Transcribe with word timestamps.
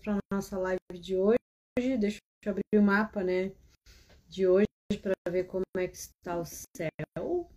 Para 0.00 0.18
nossa 0.32 0.58
live 0.58 0.98
de 1.00 1.16
hoje. 1.16 1.38
Deixa 1.98 2.18
eu 2.44 2.50
abrir 2.50 2.78
o 2.78 2.82
mapa, 2.82 3.22
né? 3.22 3.52
De 4.28 4.46
hoje 4.46 4.66
para 5.00 5.14
ver 5.30 5.44
como 5.44 5.64
é 5.76 5.86
que 5.86 5.96
está 5.96 6.38
o 6.38 6.44
céu. 6.44 7.50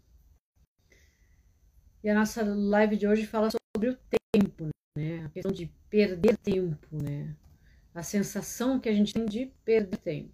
E 2.03 2.09
a 2.09 2.13
nossa 2.13 2.43
live 2.43 2.95
de 2.95 3.07
hoje 3.07 3.25
fala 3.25 3.49
sobre 3.51 3.89
o 3.89 3.97
tempo, 4.33 4.69
né? 4.97 5.25
A 5.25 5.29
questão 5.29 5.51
de 5.51 5.67
perder 5.89 6.37
tempo, 6.37 6.87
né? 6.91 7.35
A 7.93 8.03
sensação 8.03 8.79
que 8.79 8.87
a 8.87 8.93
gente 8.93 9.13
tem 9.13 9.25
de 9.25 9.47
perder 9.65 9.97
tempo. 9.97 10.33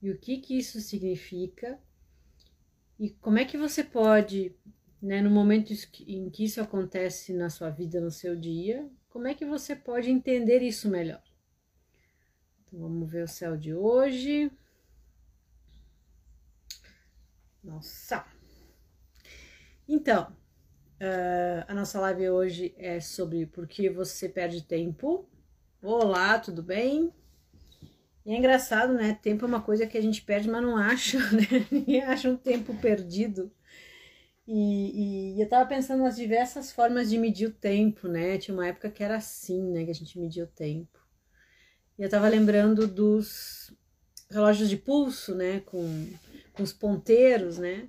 E 0.00 0.10
o 0.10 0.18
que 0.18 0.38
que 0.38 0.56
isso 0.56 0.80
significa? 0.80 1.80
E 2.98 3.10
como 3.10 3.38
é 3.38 3.44
que 3.44 3.58
você 3.58 3.82
pode, 3.82 4.54
né, 5.02 5.20
no 5.20 5.30
momento 5.30 5.72
em 6.06 6.30
que 6.30 6.44
isso 6.44 6.60
acontece 6.60 7.32
na 7.32 7.50
sua 7.50 7.70
vida, 7.70 8.00
no 8.00 8.10
seu 8.10 8.36
dia, 8.36 8.88
como 9.16 9.28
é 9.28 9.34
que 9.34 9.46
você 9.46 9.74
pode 9.74 10.10
entender 10.10 10.60
isso 10.60 10.90
melhor? 10.90 11.22
Então 12.60 12.80
vamos 12.80 13.10
ver 13.10 13.24
o 13.24 13.26
céu 13.26 13.56
de 13.56 13.72
hoje. 13.72 14.52
Nossa! 17.64 18.26
Então, 19.88 20.30
uh, 21.00 21.64
a 21.66 21.72
nossa 21.72 21.98
live 21.98 22.28
hoje 22.28 22.74
é 22.76 23.00
sobre 23.00 23.46
por 23.46 23.66
que 23.66 23.88
você 23.88 24.28
perde 24.28 24.62
tempo. 24.62 25.26
Olá, 25.80 26.38
tudo 26.38 26.62
bem? 26.62 27.10
E 28.26 28.34
é 28.34 28.36
engraçado, 28.36 28.92
né? 28.92 29.18
Tempo 29.22 29.46
é 29.46 29.48
uma 29.48 29.62
coisa 29.62 29.86
que 29.86 29.96
a 29.96 30.02
gente 30.02 30.20
perde, 30.20 30.50
mas 30.50 30.62
não 30.62 30.76
acha, 30.76 31.18
né? 31.32 31.66
Ninguém 31.70 32.02
acha 32.02 32.28
um 32.28 32.36
tempo 32.36 32.74
perdido. 32.82 33.50
E, 34.46 35.34
e, 35.34 35.40
eu 35.40 35.48
tava 35.48 35.68
pensando 35.68 36.04
nas 36.04 36.16
diversas 36.16 36.70
formas 36.70 37.10
de 37.10 37.18
medir 37.18 37.48
o 37.48 37.52
tempo, 37.52 38.06
né? 38.06 38.38
Tinha 38.38 38.54
uma 38.54 38.68
época 38.68 38.90
que 38.90 39.02
era 39.02 39.16
assim, 39.16 39.72
né? 39.72 39.84
Que 39.84 39.90
a 39.90 39.94
gente 39.94 40.18
media 40.18 40.44
o 40.44 40.48
tempo. 40.48 40.98
E 41.98 42.02
eu 42.02 42.08
tava 42.08 42.28
lembrando 42.28 42.86
dos 42.86 43.74
relógios 44.30 44.68
de 44.68 44.76
pulso, 44.76 45.34
né? 45.34 45.60
Com, 45.60 46.08
com 46.52 46.62
os 46.62 46.72
ponteiros, 46.72 47.58
né? 47.58 47.88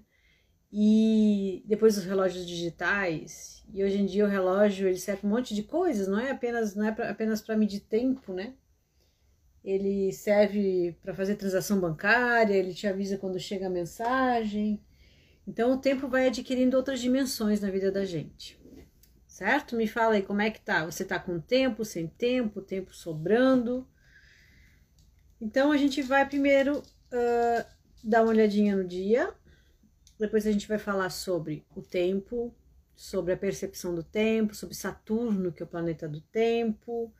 E 0.71 1.63
depois 1.65 1.97
os 1.97 2.05
relógios 2.05 2.45
digitais. 2.45 3.63
E 3.73 3.83
hoje 3.83 3.99
em 3.99 4.05
dia 4.05 4.25
o 4.25 4.29
relógio 4.29 4.87
ele 4.87 4.97
serve 4.97 5.27
um 5.27 5.29
monte 5.29 5.53
de 5.53 5.63
coisas, 5.63 6.07
não 6.07 6.19
é 6.19 6.31
apenas 6.31 6.75
não 6.75 6.85
é 6.85 6.91
pra, 6.91 7.09
apenas 7.09 7.41
para 7.41 7.57
medir 7.57 7.81
tempo, 7.81 8.33
né? 8.33 8.55
Ele 9.63 10.11
serve 10.13 10.97
para 11.03 11.13
fazer 11.13 11.35
transação 11.35 11.79
bancária, 11.79 12.53
ele 12.53 12.73
te 12.73 12.87
avisa 12.87 13.17
quando 13.17 13.39
chega 13.39 13.67
a 13.67 13.69
mensagem. 13.69 14.81
Então 15.47 15.71
o 15.71 15.77
tempo 15.77 16.09
vai 16.09 16.27
adquirindo 16.27 16.75
outras 16.75 16.99
dimensões 16.99 17.61
na 17.61 17.71
vida 17.71 17.89
da 17.89 18.03
gente. 18.03 18.59
Certo? 19.25 19.75
Me 19.75 19.87
fala 19.87 20.15
aí 20.15 20.21
como 20.21 20.41
é 20.41 20.49
que 20.49 20.59
tá. 20.59 20.85
Você 20.85 21.05
tá 21.05 21.17
com 21.17 21.39
tempo, 21.39 21.85
sem 21.85 22.07
tempo, 22.07 22.61
tempo 22.61 22.93
sobrando? 22.93 23.87
Então 25.39 25.71
a 25.71 25.77
gente 25.77 26.01
vai 26.01 26.27
primeiro 26.27 26.79
uh, 26.79 27.65
dar 28.03 28.23
uma 28.23 28.31
olhadinha 28.31 28.75
no 28.75 28.83
dia, 28.83 29.33
depois 30.19 30.47
a 30.47 30.51
gente 30.51 30.67
vai 30.67 30.79
falar 30.79 31.11
sobre 31.11 31.65
o 31.75 31.81
tempo, 31.81 32.53
sobre 32.95 33.33
a 33.33 33.37
percepção 33.37 33.93
do 33.93 34.03
tempo, 34.03 34.55
sobre 34.55 34.75
Saturno, 34.75 35.51
que 35.51 35.61
é 35.61 35.65
o 35.65 35.69
planeta 35.69 36.09
do 36.09 36.19
tempo, 36.19 37.13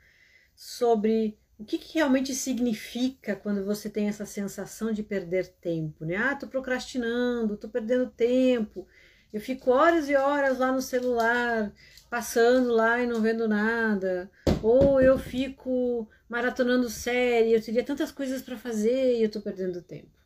sobre 0.56 1.39
o 1.59 1.66
que, 1.66 1.77
que, 1.77 1.95
realmente 1.95 2.36
significa 2.36 3.36
quando 3.36 3.66
você 3.66 3.89
tem 3.89 4.08
essa 4.08 4.25
sensação 4.25 4.91
de 4.91 5.02
perder 5.02 5.47
tempo, 5.59 6.06
né? 6.06 6.16
Ah, 6.16 6.35
tô 6.35 6.47
procrastinando, 6.47 7.57
tô 7.57 7.68
perdendo 7.68 8.09
tempo, 8.09 8.88
eu 9.34 9.41
fico 9.41 9.72
horas 9.72 10.07
e 10.09 10.16
horas 10.16 10.59
lá 10.59 10.72
no 10.72 10.81
celular, 10.81 11.73
passando 12.09 12.72
lá 12.72 13.01
e 13.01 13.07
não 13.07 13.22
vendo 13.22 13.47
nada, 13.47 14.31
ou 14.62 15.01
eu 15.01 15.18
fico 15.18 16.07
maratonando 16.29 16.90
série, 16.90 17.53
eu 17.53 17.62
teria 17.62 17.84
tantas 17.84 18.12
coisas 18.12 18.41
para 18.41 18.57
fazer 18.57 19.18
e 19.18 19.24
eu 19.24 19.29
tô 19.29 19.41
perdendo 19.41 19.81
tempo. 19.81 20.18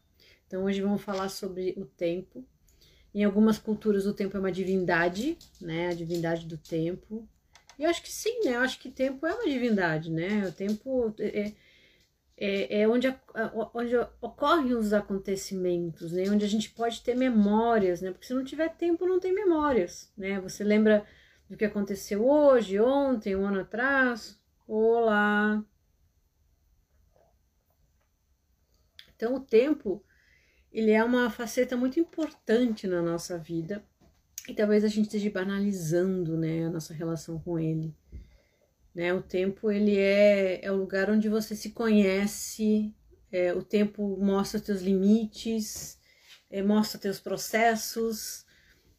Então 0.48 0.66
hoje 0.66 0.82
vamos 0.82 1.02
falar 1.02 1.30
sobre 1.30 1.74
o 1.78 1.86
tempo. 1.86 2.46
Em 3.14 3.24
algumas 3.24 3.58
culturas 3.58 4.06
o 4.06 4.14
tempo 4.14 4.36
é 4.36 4.40
uma 4.40 4.52
divindade, 4.52 5.38
né? 5.60 5.88
A 5.88 5.94
divindade 5.94 6.46
do 6.46 6.58
tempo. 6.58 7.28
Eu 7.78 7.90
acho 7.90 8.02
que 8.02 8.12
sim, 8.12 8.46
né? 8.46 8.56
Eu 8.56 8.62
acho 8.62 8.80
que 8.80 8.90
tempo 8.90 9.26
é 9.26 9.34
uma 9.34 9.46
divindade, 9.46 10.12
né? 10.12 10.48
O 10.48 10.52
tempo 10.52 11.14
é, 11.20 11.54
é, 12.38 12.82
é 12.82 12.88
onde, 12.88 13.08
onde 13.74 13.96
ocorrem 14.20 14.74
os 14.74 14.94
acontecimentos, 14.94 16.12
né? 16.12 16.24
Onde 16.30 16.46
a 16.46 16.48
gente 16.48 16.70
pode 16.72 17.02
ter 17.02 17.16
memórias, 17.16 18.02
né? 18.02 18.12
Porque 18.12 18.26
se 18.26 18.34
não 18.34 18.44
tiver 18.44 18.70
tempo, 18.70 19.06
não 19.06 19.20
tem 19.20 19.34
memórias, 19.34 20.12
né? 20.18 20.40
Você 20.42 20.64
lembra 20.64 21.06
do 21.50 21.58
que 21.58 21.66
aconteceu 21.66 22.28
hoje, 22.28 22.80
ontem, 22.80 23.36
um 23.36 23.46
ano 23.46 23.62
atrás? 23.62 24.40
Olá! 24.68 25.64
Então, 29.16 29.36
o 29.36 29.40
tempo, 29.40 30.04
ele 30.72 30.92
é 30.92 31.04
uma 31.04 31.30
faceta 31.30 31.78
muito 31.78 32.00
importante 32.00 32.88
na 32.88 33.02
nossa 33.02 33.38
vida 33.38 33.86
e 34.48 34.54
talvez 34.54 34.84
a 34.84 34.88
gente 34.88 35.06
esteja 35.06 35.30
banalizando, 35.30 36.38
né, 36.38 36.66
a 36.66 36.70
nossa 36.70 36.94
relação 36.94 37.40
com 37.40 37.60
ele. 37.60 37.94
Né, 38.94 39.14
o 39.14 39.22
tempo 39.22 39.72
ele 39.72 39.98
é, 39.98 40.66
é 40.66 40.72
o 40.72 40.76
lugar 40.76 41.10
onde 41.10 41.30
você 41.30 41.56
se 41.56 41.70
conhece, 41.70 42.94
é, 43.32 43.54
o 43.54 43.64
tempo 43.64 44.18
mostra 44.18 44.60
teus 44.60 44.82
limites, 44.82 45.98
é, 46.50 46.62
mostra 46.62 47.00
teus 47.00 47.20
processos, 47.20 48.46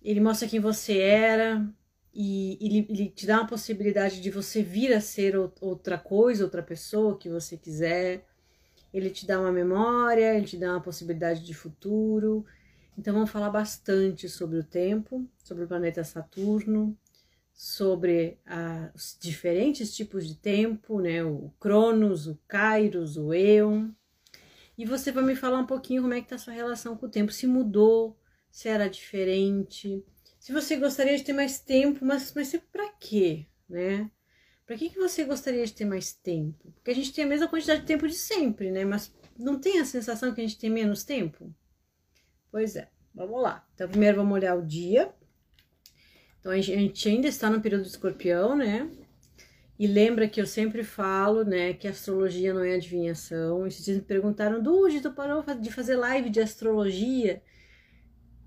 ele 0.03 0.21
mostra 0.21 0.49
quem 0.49 0.59
você 0.59 0.99
era 0.99 1.67
e 2.15 2.59
ele, 2.61 2.87
ele 2.89 3.09
te 3.11 3.27
dá 3.27 3.39
uma 3.41 3.47
possibilidade 3.47 4.21
de 4.21 4.31
você 4.31 4.63
vir 4.63 4.93
a 4.93 5.01
ser 5.01 5.35
outra 5.61 5.99
coisa, 5.99 6.45
outra 6.45 6.63
pessoa 6.63 7.19
que 7.19 7.29
você 7.29 7.57
quiser. 7.57 8.27
Ele 8.93 9.09
te 9.09 9.27
dá 9.27 9.41
uma 9.41 9.53
memória, 9.53 10.35
ele 10.35 10.47
te 10.47 10.59
dá 10.59 10.73
uma 10.73 10.81
possibilidade 10.81 11.43
de 11.43 11.55
futuro, 11.55 12.45
então 12.97 13.15
vamos 13.15 13.31
falar 13.31 13.51
bastante 13.51 14.29
sobre 14.29 14.59
o 14.59 14.65
tempo, 14.65 15.29
sobre 15.43 15.65
o 15.65 15.69
planeta 15.69 16.05
Saturno, 16.05 16.97
sobre 17.53 18.39
ah, 18.47 18.91
os 18.95 19.17
diferentes 19.21 19.95
tipos 19.95 20.27
de 20.27 20.35
tempo, 20.37 21.01
né? 21.01 21.25
O 21.25 21.53
Cronos, 21.61 22.27
o 22.27 22.39
Kairos, 22.49 23.17
o 23.17 23.33
Eon. 23.33 23.91
E 24.77 24.85
você 24.85 25.13
vai 25.13 25.23
me 25.25 25.37
falar 25.37 25.59
um 25.59 25.67
pouquinho 25.67 26.03
como 26.03 26.15
é 26.15 26.21
que 26.21 26.29
tá 26.29 26.37
a 26.37 26.39
sua 26.39 26.53
relação 26.53 26.97
com 26.97 27.07
o 27.07 27.11
tempo, 27.11 27.33
se 27.33 27.47
mudou, 27.47 28.19
se 28.51 28.69
era 28.69 28.89
diferente, 28.89 30.05
se 30.43 30.53
você 30.53 30.75
gostaria 30.75 31.17
de 31.17 31.23
ter 31.23 31.33
mais 31.33 31.61
tempo, 31.61 32.05
mas, 32.05 32.33
mas 32.35 32.53
para 32.73 32.89
quê, 32.99 33.47
né? 33.69 34.11
Para 34.67 34.77
que, 34.77 34.91
que 34.91 34.99
você 34.99 35.23
gostaria 35.23 35.65
de 35.65 35.73
ter 35.73 35.85
mais 35.85 36.13
tempo? 36.13 36.73
Porque 36.73 36.91
a 36.91 36.95
gente 36.95 37.13
tem 37.13 37.23
a 37.23 37.29
mesma 37.29 37.47
quantidade 37.47 37.83
de 37.83 37.87
tempo 37.87 38.09
de 38.09 38.15
sempre, 38.15 38.73
né? 38.73 38.85
Mas 38.85 39.15
não 39.39 39.61
tem 39.61 39.79
a 39.79 39.85
sensação 39.85 40.35
que 40.35 40.41
a 40.41 40.45
gente 40.45 40.59
tem 40.59 40.69
menos 40.69 41.05
tempo? 41.05 41.55
Pois 42.53 42.77
é, 42.77 42.87
vamos 43.15 43.41
lá. 43.41 43.67
Então, 43.75 43.89
primeiro 43.89 44.19
vamos 44.19 44.35
olhar 44.35 44.55
o 44.55 44.65
dia. 44.65 45.11
Então, 46.39 46.53
a 46.53 46.61
gente 46.61 47.09
ainda 47.09 47.27
está 47.27 47.49
no 47.49 47.63
período 47.63 47.85
do 47.85 47.89
escorpião, 47.89 48.55
né? 48.55 48.91
E 49.79 49.87
lembra 49.87 50.29
que 50.29 50.41
eu 50.41 50.47
sempre 50.47 50.85
falo, 50.85 51.45
né, 51.45 51.73
que 51.73 51.89
astrologia 51.89 52.53
não 52.53 52.63
é 52.63 52.75
adivinhação. 52.75 53.67
E 53.67 53.71
vocês 53.71 53.97
me 53.97 54.03
perguntaram, 54.03 54.63
Dude, 54.63 55.01
tu 55.01 55.11
parou 55.13 55.43
de 55.43 55.73
fazer 55.73 55.97
live 55.97 56.29
de 56.29 56.41
astrologia? 56.41 57.43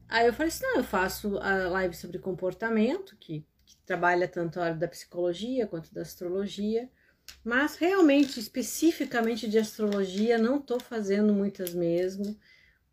Aí 0.07 0.27
eu 0.27 0.33
falei 0.33 0.49
assim, 0.49 0.63
não, 0.63 0.77
eu 0.77 0.83
faço 0.83 1.39
a 1.39 1.67
live 1.67 1.95
sobre 1.95 2.19
comportamento, 2.19 3.17
que, 3.19 3.43
que 3.65 3.75
trabalha 3.87 4.27
tanto 4.27 4.59
a 4.59 4.65
área 4.65 4.77
da 4.77 4.87
psicologia 4.87 5.65
quanto 5.65 5.91
da 5.91 6.03
astrologia. 6.03 6.87
Mas 7.43 7.75
realmente, 7.75 8.39
especificamente 8.39 9.49
de 9.49 9.57
astrologia, 9.57 10.37
não 10.37 10.61
tô 10.61 10.79
fazendo 10.79 11.33
muitas 11.33 11.73
mesmo 11.73 12.37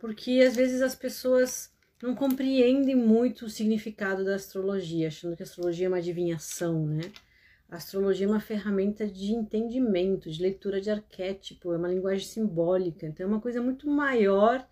porque 0.02 0.40
às 0.44 0.56
vezes 0.56 0.82
as 0.82 0.96
pessoas 0.96 1.72
não 2.02 2.12
compreendem 2.12 2.96
muito 2.96 3.46
o 3.46 3.48
significado 3.48 4.24
da 4.24 4.34
astrologia, 4.34 5.06
achando 5.06 5.36
que 5.36 5.44
a 5.44 5.46
astrologia 5.46 5.86
é 5.86 5.88
uma 5.88 5.98
adivinhação, 5.98 6.84
né? 6.84 7.02
A 7.70 7.76
astrologia 7.76 8.26
é 8.26 8.28
uma 8.28 8.40
ferramenta 8.40 9.06
de 9.06 9.30
entendimento, 9.30 10.28
de 10.28 10.42
leitura 10.42 10.80
de 10.80 10.90
arquétipo, 10.90 11.72
é 11.72 11.76
uma 11.76 11.86
linguagem 11.86 12.26
simbólica, 12.26 13.06
então 13.06 13.24
é 13.24 13.28
uma 13.28 13.40
coisa 13.40 13.62
muito 13.62 13.88
maior 13.88 14.68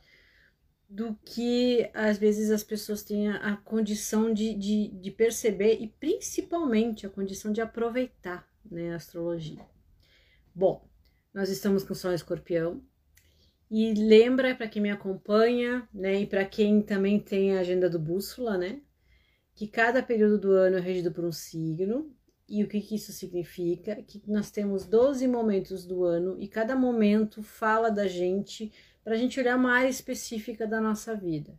do 0.88 1.16
que 1.24 1.88
às 1.94 2.18
vezes 2.18 2.50
as 2.50 2.64
pessoas 2.64 3.04
têm 3.04 3.28
a, 3.28 3.56
condição 3.58 4.34
de, 4.34 4.52
de, 4.52 4.88
de 4.88 5.10
perceber 5.12 5.74
e 5.80 5.86
principalmente 5.86 7.06
a 7.06 7.08
condição 7.08 7.52
de 7.52 7.60
aproveitar 7.60 8.50
né, 8.68 8.92
a 8.92 8.96
astrologia. 8.96 9.64
Bom, 10.52 10.84
nós 11.32 11.48
estamos 11.50 11.84
com 11.84 11.92
o 11.92 11.96
Sol 11.96 12.12
Escorpião, 12.12 12.82
e 13.70 13.94
lembra 13.94 14.54
para 14.54 14.66
quem 14.66 14.82
me 14.82 14.90
acompanha, 14.90 15.88
né, 15.94 16.22
e 16.22 16.26
para 16.26 16.44
quem 16.44 16.82
também 16.82 17.20
tem 17.20 17.56
a 17.56 17.60
agenda 17.60 17.88
do 17.88 17.98
bússola, 17.98 18.58
né, 18.58 18.80
que 19.54 19.68
cada 19.68 20.02
período 20.02 20.38
do 20.38 20.50
ano 20.52 20.78
é 20.78 20.80
regido 20.80 21.12
por 21.12 21.24
um 21.24 21.32
signo. 21.32 22.12
E 22.48 22.64
o 22.64 22.68
que, 22.68 22.80
que 22.80 22.96
isso 22.96 23.12
significa? 23.12 23.94
Que 24.02 24.20
nós 24.26 24.50
temos 24.50 24.84
12 24.84 25.28
momentos 25.28 25.86
do 25.86 26.02
ano 26.02 26.36
e 26.40 26.48
cada 26.48 26.74
momento 26.74 27.44
fala 27.44 27.90
da 27.90 28.08
gente 28.08 28.72
para 29.04 29.14
a 29.14 29.16
gente 29.16 29.38
olhar 29.38 29.56
uma 29.56 29.72
área 29.72 29.88
específica 29.88 30.66
da 30.66 30.80
nossa 30.80 31.14
vida. 31.14 31.56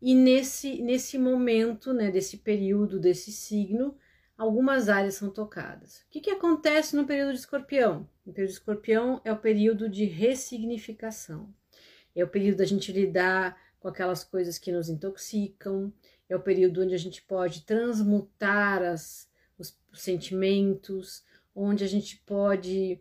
E 0.00 0.14
nesse, 0.14 0.82
nesse 0.82 1.16
momento, 1.16 1.94
né, 1.94 2.10
desse 2.10 2.36
período, 2.38 3.00
desse 3.00 3.32
signo, 3.32 3.96
algumas 4.36 4.88
áreas 4.88 5.14
são 5.14 5.30
tocadas. 5.30 5.98
O 6.00 6.10
que, 6.10 6.20
que 6.20 6.30
acontece 6.30 6.94
no 6.94 7.06
período 7.06 7.32
de 7.32 7.38
escorpião? 7.38 8.08
O 8.24 8.32
período 8.32 8.50
de 8.50 8.56
escorpião 8.56 9.20
é 9.24 9.32
o 9.32 9.38
período 9.38 9.88
de 9.88 10.04
ressignificação. 10.04 11.52
É 12.14 12.24
o 12.24 12.28
período 12.28 12.58
da 12.58 12.64
gente 12.64 12.92
lidar 12.92 13.56
com 13.78 13.88
aquelas 13.88 14.24
coisas 14.24 14.58
que 14.58 14.72
nos 14.72 14.88
intoxicam, 14.88 15.92
é 16.28 16.34
o 16.34 16.40
período 16.40 16.82
onde 16.82 16.94
a 16.94 16.98
gente 16.98 17.22
pode 17.22 17.62
transmutar 17.62 18.82
as, 18.82 19.28
os 19.58 19.76
sentimentos, 19.94 21.22
onde 21.54 21.84
a 21.84 21.86
gente 21.86 22.16
pode 22.26 23.00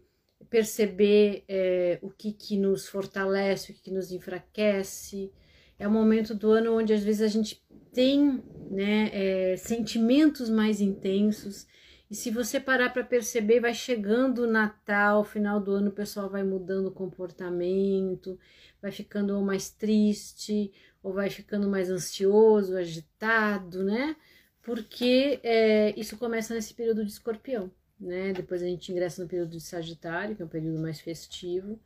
perceber 0.50 1.44
é, 1.48 1.98
o 2.02 2.10
que, 2.10 2.32
que 2.32 2.58
nos 2.58 2.88
fortalece, 2.88 3.72
o 3.72 3.76
que, 3.76 3.82
que 3.82 3.92
nos 3.92 4.12
enfraquece. 4.12 5.32
É 5.78 5.88
o 5.88 5.92
momento 5.92 6.34
do 6.34 6.52
ano 6.52 6.78
onde 6.78 6.94
às 6.94 7.04
vezes 7.04 7.22
a 7.22 7.28
gente 7.28 7.64
tem 7.94 8.44
né, 8.70 9.10
é, 9.14 9.58
sentimentos 9.58 10.50
mais 10.50 10.82
intensos. 10.82 11.68
E 12.10 12.16
se 12.16 12.30
você 12.30 12.60
parar 12.60 12.92
para 12.92 13.04
perceber, 13.04 13.60
vai 13.60 13.74
chegando 13.74 14.44
o 14.44 14.52
Natal, 14.52 15.24
final 15.24 15.60
do 15.60 15.72
ano, 15.72 15.90
o 15.90 15.94
pessoal 15.94 16.30
vai 16.30 16.44
mudando 16.44 16.88
o 16.88 16.92
comportamento, 16.92 18.40
vai 18.82 18.92
ficando 18.92 19.42
mais 19.42 19.70
triste, 19.72 20.72
ou 21.02 21.14
vai 21.14 21.30
ficando 21.30 21.70
mais 21.70 21.90
ansioso, 21.90 22.78
agitado, 22.78 23.84
né? 23.84 24.16
Porque 24.62 25.40
é, 25.44 25.94
isso 26.00 26.18
começa 26.18 26.54
nesse 26.54 26.74
período 26.74 27.04
de 27.06 27.12
escorpião, 27.12 27.72
né? 28.00 28.34
Depois 28.34 28.62
a 28.62 28.66
gente 28.66 28.92
ingressa 28.92 29.22
no 29.24 29.30
período 29.30 29.52
de 29.52 29.62
Sagitário, 29.62 30.36
que 30.36 30.42
é 30.42 30.46
um 30.46 30.50
período 30.50 30.80
mais 30.80 31.00
festivo. 31.00 31.80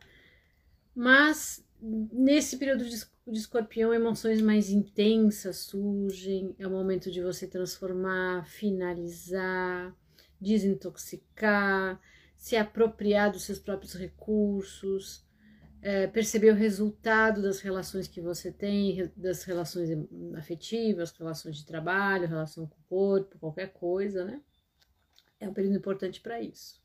Mas 0.95 1.63
nesse 1.81 2.57
período 2.57 2.83
de, 2.83 3.05
de 3.31 3.39
escorpião, 3.39 3.93
emoções 3.93 4.41
mais 4.41 4.69
intensas 4.69 5.57
surgem, 5.57 6.55
é 6.57 6.67
o 6.67 6.71
momento 6.71 7.11
de 7.11 7.21
você 7.21 7.47
transformar, 7.47 8.45
finalizar, 8.45 9.95
desintoxicar, 10.39 11.99
se 12.35 12.55
apropriar 12.55 13.31
dos 13.31 13.43
seus 13.43 13.59
próprios 13.59 13.93
recursos, 13.93 15.25
é, 15.81 16.07
perceber 16.07 16.51
o 16.51 16.55
resultado 16.55 17.41
das 17.41 17.61
relações 17.61 18.07
que 18.07 18.19
você 18.19 18.51
tem, 18.51 19.11
das 19.15 19.43
relações 19.43 19.89
afetivas, 20.35 21.11
relações 21.11 21.57
de 21.57 21.65
trabalho, 21.65 22.27
relação 22.27 22.67
com 22.67 22.75
o 22.75 22.83
corpo, 22.89 23.39
qualquer 23.39 23.71
coisa, 23.73 24.25
né? 24.25 24.41
É 25.39 25.47
um 25.47 25.53
período 25.53 25.77
importante 25.77 26.19
para 26.19 26.41
isso. 26.41 26.81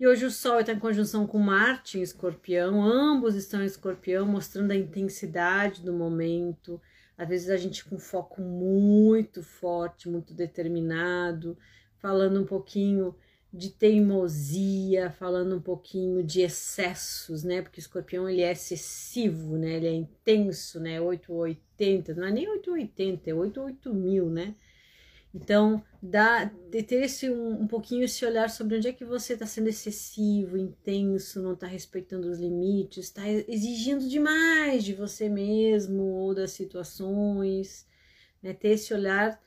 E 0.00 0.06
hoje 0.06 0.24
o 0.24 0.30
Sol 0.30 0.60
está 0.60 0.72
em 0.72 0.78
conjunção 0.78 1.26
com 1.26 1.38
Marte 1.38 1.98
em 1.98 2.02
Escorpião, 2.02 2.82
ambos 2.82 3.34
estão 3.34 3.60
em 3.60 3.66
Escorpião, 3.66 4.24
mostrando 4.24 4.70
a 4.70 4.74
intensidade 4.74 5.82
do 5.82 5.92
momento. 5.92 6.80
Às 7.18 7.28
vezes 7.28 7.50
a 7.50 7.56
gente 7.58 7.84
com 7.84 7.98
foco 7.98 8.40
muito 8.40 9.42
forte, 9.42 10.08
muito 10.08 10.32
determinado, 10.32 11.54
falando 11.98 12.40
um 12.40 12.46
pouquinho 12.46 13.14
de 13.52 13.68
teimosia, 13.68 15.10
falando 15.10 15.56
um 15.56 15.60
pouquinho 15.60 16.24
de 16.24 16.40
excessos, 16.40 17.44
né? 17.44 17.60
Porque 17.60 17.78
o 17.78 17.82
escorpião 17.82 18.26
ele 18.26 18.40
é 18.40 18.52
excessivo, 18.52 19.58
né? 19.58 19.74
Ele 19.74 19.86
é 19.86 19.92
intenso, 19.92 20.80
né? 20.80 20.98
880, 20.98 22.14
não 22.14 22.26
é 22.26 22.32
nem 22.32 22.48
880, 22.48 23.28
é 23.28 23.34
88 23.34 23.92
mil, 23.92 24.30
né? 24.30 24.54
Então, 25.32 25.82
dá, 26.02 26.50
ter 26.70 27.04
esse, 27.04 27.30
um, 27.30 27.62
um 27.62 27.66
pouquinho 27.66 28.04
esse 28.04 28.24
olhar 28.24 28.50
sobre 28.50 28.76
onde 28.76 28.88
é 28.88 28.92
que 28.92 29.04
você 29.04 29.34
está 29.34 29.46
sendo 29.46 29.68
excessivo, 29.68 30.58
intenso, 30.58 31.40
não 31.40 31.52
está 31.52 31.66
respeitando 31.66 32.28
os 32.28 32.40
limites, 32.40 33.06
está 33.06 33.28
exigindo 33.28 34.08
demais 34.08 34.82
de 34.84 34.92
você 34.92 35.28
mesmo 35.28 36.02
ou 36.02 36.34
das 36.34 36.50
situações, 36.52 37.86
né? 38.42 38.52
Ter 38.52 38.70
esse 38.70 38.92
olhar 38.92 39.40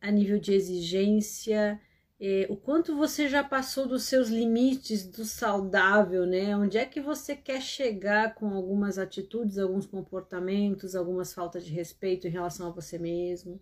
a 0.00 0.10
nível 0.10 0.38
de 0.38 0.52
exigência, 0.52 1.80
é, 2.18 2.46
o 2.50 2.56
quanto 2.56 2.96
você 2.96 3.28
já 3.28 3.44
passou 3.44 3.86
dos 3.86 4.04
seus 4.04 4.28
limites 4.28 5.06
do 5.06 5.24
saudável, 5.24 6.26
né? 6.26 6.56
Onde 6.56 6.76
é 6.76 6.84
que 6.84 7.00
você 7.00 7.36
quer 7.36 7.62
chegar 7.62 8.34
com 8.34 8.48
algumas 8.52 8.98
atitudes, 8.98 9.58
alguns 9.58 9.86
comportamentos, 9.86 10.94
algumas 10.96 11.32
faltas 11.32 11.64
de 11.64 11.72
respeito 11.72 12.26
em 12.26 12.30
relação 12.30 12.68
a 12.68 12.70
você 12.70 12.98
mesmo. 12.98 13.60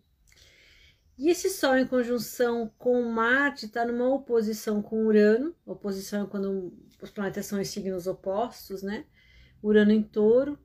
E 1.18 1.30
esse 1.30 1.50
Sol 1.50 1.76
em 1.76 1.86
conjunção 1.86 2.70
com 2.78 3.02
Marte 3.02 3.66
está 3.66 3.84
numa 3.84 4.08
oposição 4.08 4.80
com 4.80 5.04
Urano. 5.04 5.52
Oposição 5.66 6.24
é 6.24 6.26
quando 6.28 6.72
os 7.02 7.10
planetas 7.10 7.44
são 7.44 7.60
em 7.60 7.64
signos 7.64 8.06
opostos, 8.06 8.84
né? 8.84 9.04
Urano 9.60 9.90
em 9.90 10.02
touro. 10.02 10.56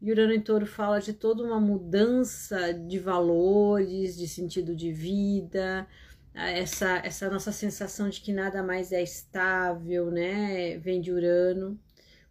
E 0.00 0.10
Urano 0.10 0.32
em 0.32 0.40
touro 0.40 0.64
fala 0.64 0.98
de 0.98 1.12
toda 1.12 1.42
uma 1.42 1.60
mudança 1.60 2.72
de 2.72 2.98
valores, 2.98 4.16
de 4.16 4.26
sentido 4.26 4.74
de 4.74 4.90
vida, 4.92 5.86
essa, 6.34 6.98
essa 7.04 7.28
nossa 7.28 7.52
sensação 7.52 8.08
de 8.08 8.20
que 8.20 8.32
nada 8.32 8.62
mais 8.62 8.92
é 8.92 9.02
estável, 9.02 10.10
né? 10.10 10.78
Vem 10.78 11.02
de 11.02 11.12
Urano. 11.12 11.78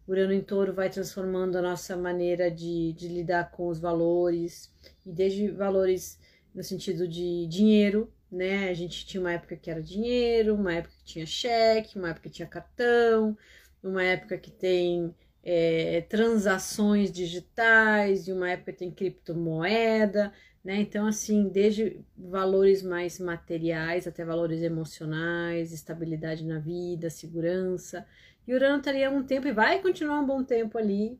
Urano 0.08 0.32
em 0.32 0.40
touro 0.40 0.72
vai 0.72 0.90
transformando 0.90 1.56
a 1.56 1.62
nossa 1.62 1.96
maneira 1.96 2.50
de, 2.50 2.92
de 2.94 3.06
lidar 3.06 3.52
com 3.52 3.68
os 3.68 3.78
valores, 3.78 4.72
e 5.06 5.12
desde 5.12 5.48
valores 5.50 6.18
no 6.54 6.62
sentido 6.62 7.06
de 7.06 7.46
dinheiro, 7.46 8.12
né? 8.30 8.68
A 8.68 8.74
gente 8.74 9.06
tinha 9.06 9.20
uma 9.20 9.32
época 9.32 9.56
que 9.56 9.70
era 9.70 9.82
dinheiro, 9.82 10.54
uma 10.54 10.74
época 10.74 10.94
que 10.98 11.04
tinha 11.04 11.26
cheque, 11.26 11.98
uma 11.98 12.10
época 12.10 12.28
que 12.28 12.34
tinha 12.34 12.48
cartão, 12.48 13.36
uma 13.82 14.02
época 14.02 14.36
que 14.38 14.50
tem 14.50 15.14
é, 15.42 16.02
transações 16.02 17.10
digitais, 17.10 18.28
e 18.28 18.32
uma 18.32 18.50
época 18.50 18.72
que 18.72 18.78
tem 18.78 18.90
criptomoeda, 18.90 20.32
né? 20.64 20.80
Então, 20.80 21.06
assim, 21.06 21.48
desde 21.48 22.00
valores 22.16 22.82
mais 22.82 23.18
materiais 23.18 24.06
até 24.06 24.24
valores 24.24 24.62
emocionais, 24.62 25.72
estabilidade 25.72 26.44
na 26.44 26.58
vida, 26.58 27.08
segurança. 27.08 28.06
E 28.46 28.54
Urano 28.54 28.78
estaria 28.78 29.10
um 29.10 29.22
tempo 29.22 29.46
e 29.48 29.52
vai 29.52 29.80
continuar 29.80 30.20
um 30.20 30.26
bom 30.26 30.44
tempo 30.44 30.76
ali. 30.78 31.18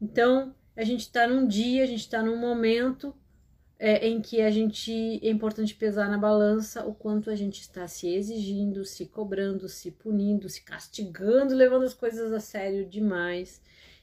Então, 0.00 0.54
a 0.76 0.82
gente 0.84 1.00
está 1.00 1.26
num 1.26 1.46
dia, 1.46 1.82
a 1.84 1.86
gente 1.86 2.00
está 2.00 2.22
num 2.22 2.36
momento 2.36 3.14
é, 3.82 4.06
em 4.06 4.20
que 4.20 4.42
a 4.42 4.50
gente 4.50 4.92
é 5.26 5.30
importante 5.30 5.74
pesar 5.74 6.06
na 6.10 6.18
balança 6.18 6.84
o 6.84 6.94
quanto 6.94 7.30
a 7.30 7.34
gente 7.34 7.62
está 7.62 7.88
se 7.88 8.14
exigindo, 8.14 8.84
se 8.84 9.06
cobrando, 9.06 9.70
se 9.70 9.90
punindo, 9.90 10.50
se 10.50 10.62
castigando, 10.62 11.54
levando 11.54 11.84
as 11.84 11.94
coisas 11.94 12.30
a 12.30 12.40
sério 12.40 12.86
demais 12.86 13.62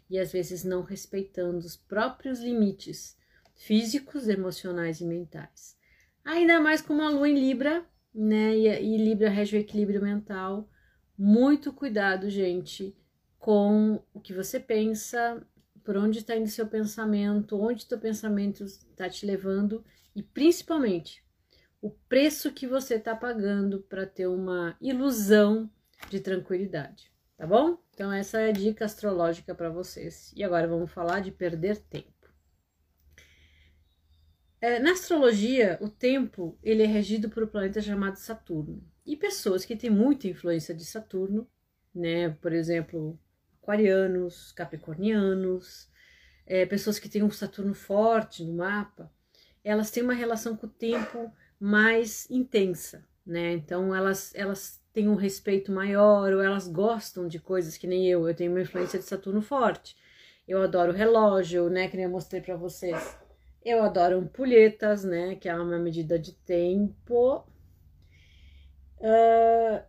e 0.10 0.18
às 0.18 0.32
vezes 0.32 0.64
não 0.64 0.82
respeitando 0.82 1.60
os 1.60 1.78
próprios 1.78 2.40
limites 2.40 3.16
físicos, 3.54 4.28
emocionais 4.28 5.00
e 5.00 5.06
mentais. 5.06 5.78
Ainda 6.26 6.60
mais 6.60 6.82
com 6.82 6.94
uma 6.94 7.12
lua 7.12 7.30
em 7.30 7.40
Libra, 7.40 7.86
né? 8.12 8.58
E, 8.58 8.68
e 8.68 8.98
Libra 8.98 9.30
rege 9.30 9.58
o 9.58 9.60
equilíbrio 9.60 10.02
mental. 10.02 10.68
Muito 11.16 11.72
cuidado, 11.72 12.32
gente, 12.32 12.98
com 13.38 14.02
o 14.12 14.20
que 14.20 14.34
você 14.34 14.60
pensa, 14.60 15.40
por 15.88 15.96
onde 15.96 16.20
está 16.20 16.36
indo 16.36 16.50
seu 16.50 16.68
pensamento, 16.68 17.58
onde 17.58 17.86
teu 17.86 17.98
pensamento 17.98 18.66
está 18.66 19.10
te 19.10 19.26
levando 19.26 19.86
e 20.14 20.22
principalmente 20.22 21.24
o 21.82 21.90
preço 22.10 22.52
que 22.52 22.68
você 22.68 22.96
está 22.96 23.16
pagando 23.16 23.80
para 23.84 24.06
ter 24.06 24.28
uma 24.28 24.76
ilusão 24.82 25.72
de 26.10 26.20
tranquilidade, 26.20 27.10
tá 27.38 27.48
bom? 27.48 27.78
Então 27.94 28.12
essa 28.12 28.38
é 28.38 28.50
a 28.50 28.52
dica 28.52 28.84
astrológica 28.84 29.56
para 29.56 29.70
vocês. 29.70 30.34
E 30.36 30.44
agora 30.44 30.68
vamos 30.68 30.92
falar 30.92 31.22
de 31.22 31.32
perder 31.32 31.78
tempo. 31.78 32.34
É, 34.60 34.80
na 34.80 34.92
astrologia, 34.92 35.78
o 35.80 35.88
tempo 35.88 36.60
ele 36.62 36.84
é 36.84 36.88
regido 36.88 37.30
por 37.30 37.44
um 37.44 37.48
planeta 37.48 37.82
chamado 37.82 38.18
Saturno. 38.18 38.84
E 39.06 39.16
pessoas 39.16 39.64
que 39.64 39.78
têm 39.78 39.90
muita 39.90 40.28
influência 40.28 40.76
de 40.76 40.84
Saturno, 40.84 41.50
né, 41.96 42.32
por 42.42 42.52
exemplo, 42.52 43.18
aquarianos, 43.68 44.54
capricornianos, 44.54 45.90
é, 46.46 46.66
pessoas 46.66 46.98
que 46.98 47.10
têm 47.10 47.22
um 47.22 47.30
Saturno 47.30 47.74
forte 47.74 48.46
no 48.46 48.54
mapa, 48.54 49.12
elas 49.62 49.92
têm 49.92 50.02
uma 50.02 50.14
relação 50.14 50.56
com 50.56 50.66
o 50.66 50.70
tempo 50.70 51.30
mais 51.60 52.30
intensa, 52.32 53.06
né? 53.26 53.52
Então 53.52 53.94
elas, 53.94 54.34
elas 54.34 54.82
têm 54.94 55.10
um 55.10 55.16
respeito 55.16 55.70
maior 55.70 56.32
ou 56.32 56.42
elas 56.42 56.70
gostam 56.70 57.28
de 57.28 57.40
coisas 57.40 57.76
que 57.76 57.86
nem 57.86 58.08
eu. 58.08 58.26
Eu 58.26 58.34
tenho 58.34 58.52
uma 58.52 58.62
influência 58.62 58.98
de 58.98 59.04
Saturno 59.04 59.42
forte. 59.42 59.98
Eu 60.48 60.62
adoro 60.62 60.94
relógio, 60.94 61.70
né? 61.70 61.90
Que 61.90 61.98
nem 61.98 62.06
eu 62.06 62.12
mostrei 62.12 62.40
para 62.40 62.56
vocês. 62.56 63.18
Eu 63.66 63.84
adoro 63.84 64.18
ampulhetas, 64.18 65.04
né? 65.04 65.36
Que 65.36 65.50
é 65.50 65.56
uma 65.56 65.78
medida 65.78 66.18
de 66.18 66.32
tempo. 66.32 67.46
Uh, 69.00 69.84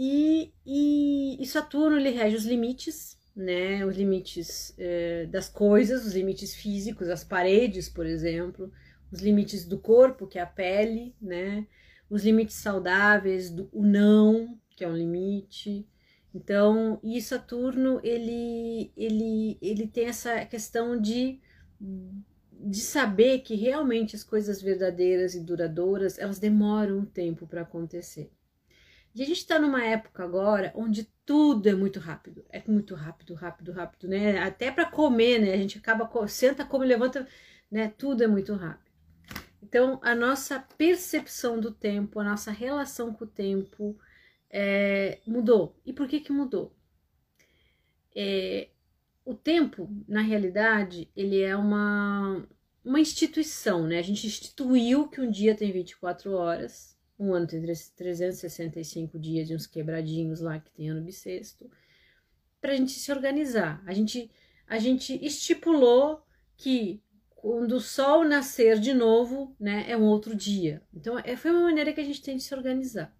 e, 0.00 0.52
e, 0.64 1.42
e, 1.42 1.46
Saturno 1.46 1.98
ele 1.98 2.10
rege 2.10 2.36
os 2.36 2.44
limites, 2.44 3.18
né? 3.34 3.84
Os 3.84 3.96
limites 3.96 4.72
é, 4.78 5.26
das 5.26 5.48
coisas, 5.48 6.06
os 6.06 6.14
limites 6.14 6.54
físicos, 6.54 7.08
as 7.08 7.24
paredes, 7.24 7.88
por 7.88 8.06
exemplo, 8.06 8.72
os 9.10 9.20
limites 9.20 9.64
do 9.64 9.76
corpo, 9.76 10.28
que 10.28 10.38
é 10.38 10.42
a 10.42 10.46
pele, 10.46 11.16
né? 11.20 11.66
Os 12.08 12.24
limites 12.24 12.54
saudáveis, 12.54 13.50
do, 13.50 13.68
o 13.72 13.84
não, 13.84 14.56
que 14.76 14.84
é 14.84 14.88
um 14.88 14.96
limite. 14.96 15.84
Então, 16.32 17.00
e 17.02 17.20
Saturno 17.20 18.00
ele, 18.04 18.92
ele, 18.96 19.58
ele 19.60 19.88
tem 19.88 20.06
essa 20.06 20.44
questão 20.46 21.00
de 21.00 21.40
de 22.60 22.80
saber 22.80 23.40
que 23.40 23.54
realmente 23.54 24.16
as 24.16 24.24
coisas 24.24 24.60
verdadeiras 24.60 25.34
e 25.34 25.40
duradouras 25.40 26.18
elas 26.18 26.40
demoram 26.40 26.98
um 26.98 27.04
tempo 27.04 27.46
para 27.46 27.62
acontecer. 27.62 28.32
E 29.18 29.22
a 29.22 29.26
gente 29.26 29.38
está 29.38 29.58
numa 29.58 29.84
época 29.84 30.22
agora 30.22 30.72
onde 30.76 31.02
tudo 31.26 31.68
é 31.68 31.74
muito 31.74 31.98
rápido, 31.98 32.46
é 32.50 32.62
muito 32.68 32.94
rápido, 32.94 33.34
rápido, 33.34 33.72
rápido, 33.72 34.06
né? 34.06 34.38
Até 34.38 34.70
para 34.70 34.88
comer, 34.88 35.40
né? 35.40 35.52
A 35.54 35.56
gente 35.56 35.76
acaba 35.76 36.08
senta, 36.28 36.64
come, 36.64 36.86
levanta, 36.86 37.26
né? 37.68 37.92
Tudo 37.98 38.22
é 38.22 38.28
muito 38.28 38.54
rápido. 38.54 38.92
Então 39.60 39.98
a 40.04 40.14
nossa 40.14 40.60
percepção 40.60 41.58
do 41.58 41.72
tempo, 41.72 42.20
a 42.20 42.24
nossa 42.24 42.52
relação 42.52 43.12
com 43.12 43.24
o 43.24 43.26
tempo 43.26 43.98
é, 44.48 45.18
mudou. 45.26 45.76
E 45.84 45.92
por 45.92 46.06
que 46.06 46.20
que 46.20 46.30
mudou? 46.30 46.72
É, 48.14 48.68
o 49.24 49.34
tempo, 49.34 49.90
na 50.06 50.20
realidade, 50.20 51.10
ele 51.16 51.42
é 51.42 51.56
uma, 51.56 52.46
uma 52.84 53.00
instituição, 53.00 53.84
né? 53.84 53.98
A 53.98 54.02
gente 54.02 54.28
instituiu 54.28 55.08
que 55.08 55.20
um 55.20 55.28
dia 55.28 55.56
tem 55.56 55.72
24 55.72 56.32
horas, 56.34 56.96
um 57.18 57.34
ano 57.34 57.46
tem 57.46 57.60
365 57.60 59.18
dias 59.18 59.50
e 59.50 59.54
uns 59.54 59.66
quebradinhos 59.66 60.40
lá 60.40 60.58
que 60.58 60.70
tem 60.70 60.88
ano 60.88 61.02
bissexto, 61.02 61.70
para 62.60 62.72
a 62.72 62.76
gente 62.76 62.92
se 62.92 63.10
organizar. 63.10 63.82
A 63.86 63.92
gente, 63.92 64.30
a 64.66 64.78
gente 64.78 65.18
estipulou 65.24 66.22
que 66.56 67.02
quando 67.34 67.72
o 67.72 67.80
sol 67.80 68.24
nascer 68.24 68.78
de 68.78 68.92
novo, 68.92 69.54
né, 69.58 69.84
é 69.88 69.96
um 69.96 70.04
outro 70.04 70.34
dia. 70.34 70.82
Então, 70.92 71.18
é, 71.18 71.36
foi 71.36 71.50
uma 71.50 71.62
maneira 71.62 71.92
que 71.92 72.00
a 72.00 72.04
gente 72.04 72.22
tem 72.22 72.36
de 72.36 72.42
se 72.42 72.54
organizar. 72.54 73.16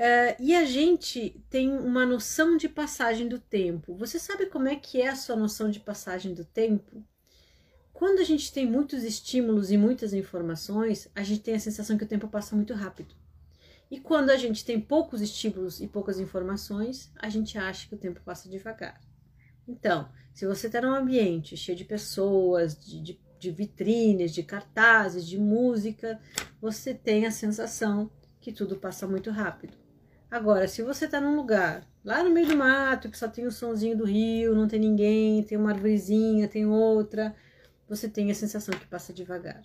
Uh, 0.00 0.34
e 0.40 0.54
a 0.54 0.64
gente 0.64 1.44
tem 1.50 1.70
uma 1.70 2.06
noção 2.06 2.56
de 2.56 2.68
passagem 2.68 3.28
do 3.28 3.38
tempo. 3.38 3.94
Você 3.96 4.18
sabe 4.18 4.46
como 4.46 4.66
é 4.66 4.74
que 4.74 5.00
é 5.00 5.08
a 5.08 5.14
sua 5.14 5.36
noção 5.36 5.70
de 5.70 5.78
passagem 5.78 6.32
do 6.32 6.44
tempo? 6.44 7.04
Quando 8.00 8.20
a 8.20 8.24
gente 8.24 8.50
tem 8.50 8.64
muitos 8.64 9.04
estímulos 9.04 9.70
e 9.70 9.76
muitas 9.76 10.14
informações, 10.14 11.06
a 11.14 11.22
gente 11.22 11.42
tem 11.42 11.52
a 11.52 11.60
sensação 11.60 11.98
que 11.98 12.04
o 12.04 12.08
tempo 12.08 12.28
passa 12.28 12.56
muito 12.56 12.72
rápido. 12.72 13.14
E 13.90 14.00
quando 14.00 14.30
a 14.30 14.38
gente 14.38 14.64
tem 14.64 14.80
poucos 14.80 15.20
estímulos 15.20 15.82
e 15.82 15.86
poucas 15.86 16.18
informações, 16.18 17.12
a 17.20 17.28
gente 17.28 17.58
acha 17.58 17.86
que 17.86 17.94
o 17.94 17.98
tempo 17.98 18.22
passa 18.24 18.48
devagar. 18.48 18.98
Então, 19.68 20.08
se 20.32 20.46
você 20.46 20.68
está 20.68 20.80
num 20.80 20.94
ambiente 20.94 21.58
cheio 21.58 21.76
de 21.76 21.84
pessoas, 21.84 22.74
de, 22.74 23.02
de, 23.02 23.20
de 23.38 23.50
vitrines, 23.50 24.32
de 24.32 24.44
cartazes, 24.44 25.26
de 25.26 25.38
música, 25.38 26.18
você 26.58 26.94
tem 26.94 27.26
a 27.26 27.30
sensação 27.30 28.10
que 28.40 28.50
tudo 28.50 28.78
passa 28.78 29.06
muito 29.06 29.30
rápido. 29.30 29.76
Agora, 30.30 30.66
se 30.66 30.82
você 30.82 31.06
tá 31.06 31.20
num 31.20 31.36
lugar 31.36 31.86
lá 32.02 32.24
no 32.24 32.30
meio 32.30 32.46
do 32.46 32.56
mato, 32.56 33.10
que 33.10 33.18
só 33.18 33.28
tem 33.28 33.46
o 33.46 33.52
sonzinho 33.52 33.94
do 33.94 34.06
rio, 34.06 34.54
não 34.54 34.66
tem 34.66 34.80
ninguém, 34.80 35.42
tem 35.42 35.58
uma 35.58 35.72
arvorezinha, 35.72 36.48
tem 36.48 36.64
outra, 36.64 37.36
você 37.90 38.08
tem 38.08 38.30
a 38.30 38.34
sensação 38.34 38.72
que 38.78 38.86
passa 38.86 39.12
devagar. 39.12 39.62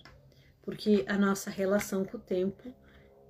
Porque 0.60 1.04
a 1.08 1.16
nossa 1.16 1.48
relação 1.48 2.04
com 2.04 2.18
o 2.18 2.20
tempo, 2.20 2.74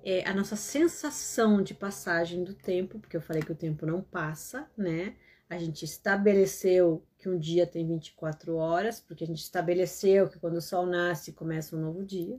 é 0.03 0.27
a 0.27 0.33
nossa 0.33 0.55
sensação 0.57 1.61
de 1.61 1.73
passagem 1.73 2.43
do 2.43 2.53
tempo, 2.53 2.99
porque 2.99 3.15
eu 3.15 3.21
falei 3.21 3.41
que 3.41 3.51
o 3.51 3.55
tempo 3.55 3.85
não 3.85 4.01
passa, 4.01 4.69
né? 4.77 5.15
A 5.49 5.57
gente 5.57 5.85
estabeleceu 5.85 7.05
que 7.17 7.29
um 7.29 7.37
dia 7.39 7.65
tem 7.65 7.87
24 7.87 8.55
horas, 8.55 8.99
porque 8.99 9.23
a 9.23 9.27
gente 9.27 9.41
estabeleceu 9.41 10.27
que 10.27 10.39
quando 10.39 10.57
o 10.57 10.61
sol 10.61 10.85
nasce 10.85 11.31
começa 11.31 11.75
um 11.75 11.79
novo 11.79 12.03
dia. 12.03 12.37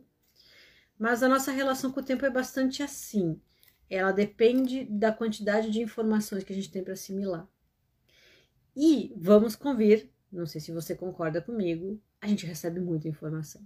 Mas 0.98 1.22
a 1.22 1.28
nossa 1.28 1.52
relação 1.52 1.90
com 1.90 2.00
o 2.00 2.04
tempo 2.04 2.26
é 2.26 2.30
bastante 2.30 2.82
assim 2.82 3.40
ela 3.90 4.12
depende 4.12 4.84
da 4.84 5.12
quantidade 5.12 5.70
de 5.70 5.80
informações 5.80 6.44
que 6.44 6.52
a 6.52 6.56
gente 6.56 6.70
tem 6.70 6.84
para 6.84 6.92
assimilar. 6.92 7.48
E 8.76 9.12
vamos 9.16 9.56
convir, 9.56 10.10
não 10.30 10.46
sei 10.46 10.60
se 10.60 10.72
você 10.72 10.94
concorda 10.94 11.40
comigo, 11.40 12.00
a 12.20 12.26
gente 12.26 12.46
recebe 12.46 12.80
muita 12.80 13.08
informação. 13.08 13.62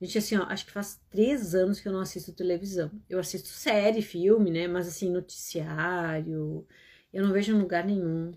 Gente, 0.00 0.16
assim, 0.16 0.36
ó, 0.36 0.44
acho 0.44 0.64
que 0.64 0.72
faz 0.72 0.98
três 1.10 1.54
anos 1.54 1.78
que 1.78 1.86
eu 1.86 1.92
não 1.92 2.00
assisto 2.00 2.32
televisão. 2.32 2.90
Eu 3.08 3.18
assisto 3.18 3.48
série, 3.48 4.00
filme, 4.00 4.50
né? 4.50 4.66
Mas 4.66 4.88
assim, 4.88 5.10
noticiário, 5.10 6.66
eu 7.12 7.22
não 7.22 7.32
vejo 7.32 7.54
em 7.54 7.60
lugar 7.60 7.84
nenhum. 7.84 8.32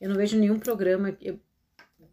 Eu 0.00 0.08
não 0.08 0.16
vejo 0.16 0.38
nenhum 0.38 0.58
programa. 0.58 1.16
Eu, 1.20 1.38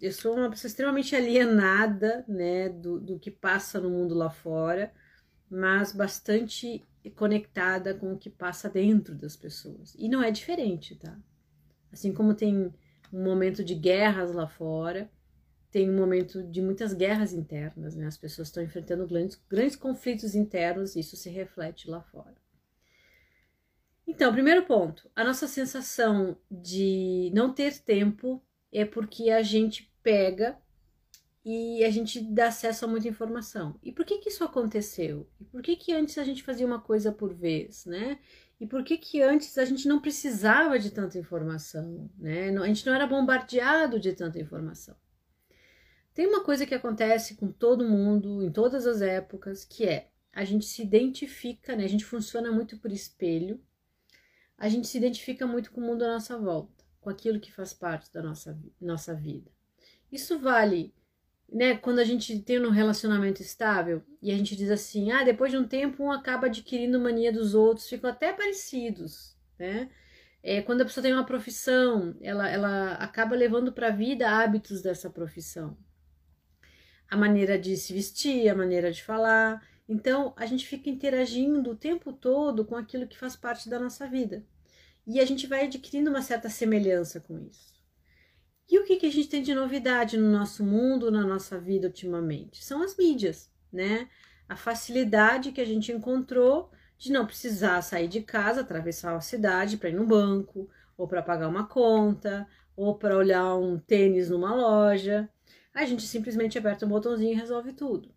eu 0.02 0.12
sou 0.12 0.36
uma 0.36 0.50
pessoa 0.50 0.68
extremamente 0.68 1.16
alienada, 1.16 2.26
né, 2.28 2.70
do, 2.70 3.00
do 3.00 3.20
que 3.20 3.32
passa 3.32 3.80
no 3.80 3.90
mundo 3.90 4.14
lá 4.16 4.30
fora, 4.30 4.94
mas 5.50 5.92
bastante 5.94 6.86
conectada 7.16 7.94
com 7.94 8.14
o 8.14 8.18
que 8.18 8.30
passa 8.30 8.70
dentro 8.70 9.16
das 9.16 9.36
pessoas. 9.36 9.96
E 9.98 10.10
não 10.10 10.22
é 10.22 10.30
diferente, 10.30 10.96
tá? 10.96 11.18
Assim 11.92 12.14
como 12.14 12.34
tem 12.34 12.74
um 13.12 13.24
momento 13.24 13.64
de 13.64 13.76
guerras 13.76 14.32
lá 14.34 14.48
fora, 14.48 15.10
tem 15.72 15.90
um 15.90 15.96
momento 15.96 16.44
de 16.44 16.62
muitas 16.62 16.94
guerras 16.94 17.34
internas, 17.34 17.96
né? 17.96 18.08
As 18.08 18.18
pessoas 18.18 18.48
estão 18.48 18.64
enfrentando 18.64 19.08
grandes, 19.08 19.40
grandes 19.50 19.76
conflitos 19.76 20.36
internos 20.36 20.96
e 20.96 21.00
isso 21.00 21.16
se 21.16 21.30
reflete 21.30 21.90
lá 21.90 22.02
fora. 22.02 22.36
Então, 24.08 24.34
primeiro 24.34 24.66
ponto, 24.66 25.10
a 25.16 25.24
nossa 25.24 25.48
sensação 25.48 26.36
de 26.50 27.32
não 27.34 27.54
ter 27.54 27.78
tempo 27.80 28.44
é 28.72 28.84
porque 28.84 29.30
a 29.30 29.44
gente 29.44 29.94
pega 30.02 30.58
e 31.46 31.84
a 31.84 31.90
gente 31.92 32.20
dá 32.20 32.48
acesso 32.48 32.86
a 32.86 32.88
muita 32.88 33.08
informação. 33.08 33.80
E 33.84 33.92
por 33.92 34.04
que 34.04 34.18
que 34.18 34.30
isso 34.30 34.44
aconteceu? 34.44 35.30
E 35.40 35.46
por 35.46 35.62
que 35.62 35.76
que 35.76 35.94
antes 35.94 36.18
a 36.18 36.24
gente 36.24 36.44
fazia 36.44 36.66
uma 36.66 36.82
coisa 36.82 37.12
por 37.12 37.34
vez, 37.34 37.86
né? 37.86 38.20
E 38.60 38.66
por 38.66 38.84
que 38.84 38.98
que 38.98 39.22
antes 39.22 39.58
a 39.58 39.64
gente 39.64 39.88
não 39.88 40.02
precisava 40.02 40.78
de 40.80 40.90
tanta 40.92 41.18
informação, 41.20 42.10
né? 42.18 42.50
A 42.50 42.68
gente 42.68 42.86
não 42.86 42.94
era 42.94 43.08
bombardeado 43.08 44.00
de 44.00 44.12
tanta 44.14 44.40
informação. 44.40 44.96
Tem 46.20 46.28
uma 46.28 46.44
coisa 46.44 46.66
que 46.66 46.76
acontece 46.76 47.36
com 47.36 47.50
todo 47.50 47.88
mundo, 47.88 48.44
em 48.44 48.52
todas 48.52 48.86
as 48.86 49.02
épocas, 49.02 49.64
que 49.64 49.86
é 49.86 50.10
a 50.34 50.44
gente 50.44 50.66
se 50.66 50.82
identifica, 50.82 51.78
né? 51.78 51.86
A 51.86 51.88
gente 51.88 52.04
funciona 52.04 52.52
muito 52.52 52.78
por 52.78 52.92
espelho, 52.92 53.58
a 54.58 54.68
gente 54.68 54.86
se 54.86 54.98
identifica 54.98 55.48
muito 55.48 55.72
com 55.72 55.80
o 55.80 55.84
mundo 55.86 56.04
à 56.04 56.10
nossa 56.10 56.38
volta, 56.38 56.84
com 57.00 57.10
aquilo 57.10 57.40
que 57.40 57.54
faz 57.54 57.72
parte 57.72 58.12
da 58.12 58.22
nossa, 58.22 58.60
nossa 58.82 59.16
vida. 59.16 59.50
Isso 60.12 60.38
vale 60.38 60.94
né, 61.50 61.78
quando 61.78 62.00
a 62.00 62.04
gente 62.04 62.38
tem 62.40 62.60
um 62.60 62.70
relacionamento 62.70 63.42
estável 63.42 64.04
e 64.22 64.30
a 64.30 64.36
gente 64.36 64.58
diz 64.58 64.70
assim, 64.70 65.14
ah, 65.14 65.24
depois 65.24 65.52
de 65.52 65.58
um 65.58 65.66
tempo 65.66 66.04
um 66.04 66.12
acaba 66.12 66.48
adquirindo 66.48 67.00
mania 67.00 67.32
dos 67.32 67.56
outros, 67.56 67.88
ficam 67.88 68.10
até 68.10 68.34
parecidos, 68.34 69.38
né? 69.58 69.90
É, 70.44 70.62
quando 70.62 70.82
a 70.82 70.86
pessoa 70.86 71.02
tem 71.02 71.14
uma 71.14 71.26
profissão, 71.26 72.14
ela, 72.20 72.50
ela 72.50 72.96
acaba 72.96 73.38
levando 73.38 73.72
para 73.72 73.88
a 73.88 73.92
vida 73.92 74.30
hábitos 74.30 74.82
dessa 74.82 75.10
profissão. 75.10 75.78
A 77.10 77.18
maneira 77.18 77.58
de 77.58 77.76
se 77.76 77.94
vestir, 77.94 78.50
a 78.50 78.56
maneira 78.56 78.92
de 78.92 79.04
falar. 79.04 79.66
Então, 79.88 80.34
a 80.38 80.46
gente 80.46 80.68
fica 80.68 80.90
interagindo 80.90 81.72
o 81.72 81.76
tempo 81.76 82.14
todo 82.14 82.64
com 82.64 82.76
aquilo 82.76 83.08
que 83.08 83.18
faz 83.18 83.36
parte 83.36 83.68
da 83.68 83.80
nossa 83.80 84.08
vida. 84.08 84.46
E 85.08 85.20
a 85.20 85.26
gente 85.26 85.48
vai 85.48 85.66
adquirindo 85.66 86.10
uma 86.10 86.22
certa 86.22 86.50
semelhança 86.50 87.20
com 87.20 87.40
isso. 87.40 87.74
E 88.70 88.78
o 88.78 88.86
que, 88.86 88.98
que 88.98 89.08
a 89.08 89.12
gente 89.12 89.28
tem 89.28 89.42
de 89.42 89.56
novidade 89.56 90.16
no 90.16 90.32
nosso 90.32 90.64
mundo, 90.64 91.10
na 91.10 91.26
nossa 91.26 91.60
vida 91.60 91.88
ultimamente? 91.88 92.64
São 92.64 92.84
as 92.84 92.96
mídias, 92.96 93.52
né? 93.74 94.08
A 94.48 94.56
facilidade 94.56 95.52
que 95.52 95.60
a 95.60 95.66
gente 95.66 95.92
encontrou 95.92 96.70
de 96.96 97.12
não 97.12 97.26
precisar 97.26 97.82
sair 97.82 98.08
de 98.08 98.22
casa, 98.22 98.62
atravessar 98.62 99.16
a 99.16 99.22
cidade 99.22 99.78
para 99.78 99.90
ir 99.90 99.96
no 99.96 100.06
banco, 100.06 100.70
ou 100.96 101.08
para 101.08 101.24
pagar 101.24 101.48
uma 101.48 101.66
conta, 101.66 102.48
ou 102.76 102.96
para 102.96 103.18
olhar 103.18 103.56
um 103.56 103.80
tênis 103.80 104.30
numa 104.30 104.54
loja. 104.54 105.28
A 105.74 105.86
gente 105.86 106.04
simplesmente 106.04 106.58
aperta 106.58 106.86
um 106.86 106.90
botãozinho 106.90 107.34
e 107.34 107.36
resolve 107.36 107.74
tudo. 107.74 108.14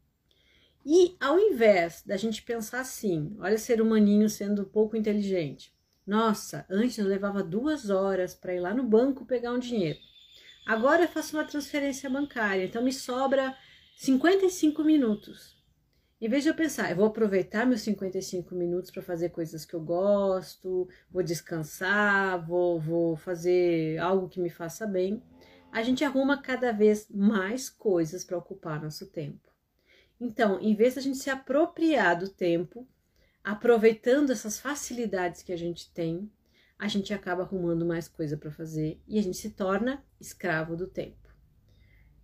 E 0.85 1.17
ao 1.21 1.39
invés 1.39 2.03
da 2.05 2.17
gente 2.17 2.43
pensar 2.43 2.81
assim, 2.81 3.37
olha 3.39 3.57
ser 3.57 3.81
humaninho 3.81 4.29
sendo 4.29 4.65
pouco 4.65 4.97
inteligente. 4.97 5.73
Nossa, 6.05 6.67
antes 6.69 6.99
eu 6.99 7.07
levava 7.07 7.43
duas 7.43 7.89
horas 7.89 8.35
para 8.35 8.55
ir 8.55 8.61
lá 8.61 8.75
no 8.75 8.83
banco 8.83 9.25
pegar 9.25 9.53
um 9.53 9.59
dinheiro. 9.59 9.99
Agora 10.67 11.03
eu 11.03 11.09
faço 11.09 11.37
uma 11.37 11.45
transferência 11.45 12.11
bancária, 12.11 12.65
então 12.65 12.83
me 12.83 12.93
sobra 12.93 13.57
55 13.97 14.83
minutos. 14.83 15.57
Em 16.21 16.29
vez 16.29 16.45
de 16.45 16.51
eu 16.51 16.55
pensar, 16.55 16.91
eu 16.91 16.97
vou 16.97 17.07
aproveitar 17.07 17.67
meus 17.67 17.81
55 17.81 18.55
minutos 18.55 18.91
para 18.91 19.03
fazer 19.03 19.31
coisas 19.31 19.65
que 19.65 19.75
eu 19.75 19.81
gosto, 19.81 20.89
vou 21.11 21.23
descansar, 21.23 22.45
vou, 22.47 22.81
vou 22.81 23.17
fazer 23.17 23.99
algo 23.99 24.29
que 24.29 24.41
me 24.41 24.49
faça 24.49 24.87
bem, 24.87 25.21
a 25.73 25.83
gente 25.83 26.05
arruma 26.05 26.41
cada 26.41 26.71
vez 26.71 27.09
mais 27.09 27.71
coisas 27.71 28.23
para 28.23 28.37
ocupar 28.37 28.83
nosso 28.83 29.07
tempo. 29.07 29.51
Então, 30.21 30.61
em 30.61 30.75
vez 30.75 30.93
de 30.93 31.01
a 31.01 31.03
gente 31.03 31.17
se 31.19 31.31
apropriar 31.31 32.19
do 32.19 32.29
tempo, 32.29 32.87
aproveitando 33.43 34.31
essas 34.31 34.61
facilidades 34.61 35.43
que 35.43 35.53
a 35.53 35.57
gente 35.57 35.91
tem, 35.93 36.31
a 36.79 36.87
gente 36.89 37.15
acaba 37.15 37.43
arrumando 37.43 37.87
mais 37.87 38.07
coisa 38.07 38.37
para 38.37 38.51
fazer 38.51 39.01
e 39.09 39.19
a 39.19 39.23
gente 39.23 39.39
se 39.39 39.51
torna 39.51 40.05
escravo 40.21 40.77
do 40.77 40.87
tempo. 40.87 41.17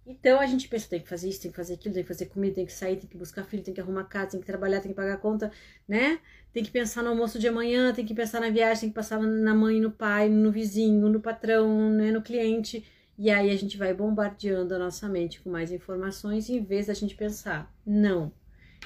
Então 0.05 0.41
a 0.41 0.47
gente 0.47 0.69
pensa, 0.69 0.89
tem 0.89 1.01
que 1.01 1.09
fazer 1.09 1.29
isso, 1.29 1.41
tem 1.41 1.51
que 1.51 1.57
fazer 1.57 1.75
aquilo, 1.75 1.95
tem 1.95 2.03
que 2.03 2.09
fazer 2.09 2.27
comida, 2.27 2.55
tem 2.55 2.67
que 2.67 2.73
sair, 2.73 2.97
tem 2.97 3.09
que 3.09 3.17
buscar 3.17 3.45
filho, 3.45 3.63
tem 3.63 3.75
que 3.75 3.81
arrumar 3.81 4.05
casa, 4.05 4.33
tem 4.33 4.41
que 4.41 4.47
trabalhar, 4.47 4.81
tem 4.81 4.91
que 4.91 4.97
pagar 4.97 5.19
conta, 5.19 5.51
né? 5.87 6.19
Tem 6.53 6.63
que 6.63 6.71
pensar 6.71 7.03
no 7.03 7.11
almoço 7.11 7.39
de 7.39 7.47
amanhã, 7.49 7.93
tem 7.93 8.07
que 8.07 8.15
pensar 8.15 8.41
na 8.41 8.51
viagem, 8.51 8.83
tem 8.83 8.89
que 8.91 8.95
passar 8.95 9.21
na 9.21 9.55
mãe, 9.55 9.81
no 9.81 9.91
pai, 9.91 10.29
no 10.29 10.51
vizinho, 10.51 11.09
no 11.09 11.21
patrão, 11.21 11.91
né? 11.91 12.11
no 12.11 12.23
cliente. 12.23 12.87
E 13.19 13.31
aí 13.31 13.51
a 13.51 13.57
gente 13.57 13.77
vai 13.77 13.93
bombardeando 13.93 14.73
a 14.75 14.79
nossa 14.79 15.09
mente 15.09 15.41
com 15.41 15.51
mais 15.51 15.73
informações 15.73 16.49
em 16.49 16.63
vez 16.63 16.87
da 16.87 16.95
gente 16.95 17.17
pensar, 17.17 17.75
não, 17.85 18.33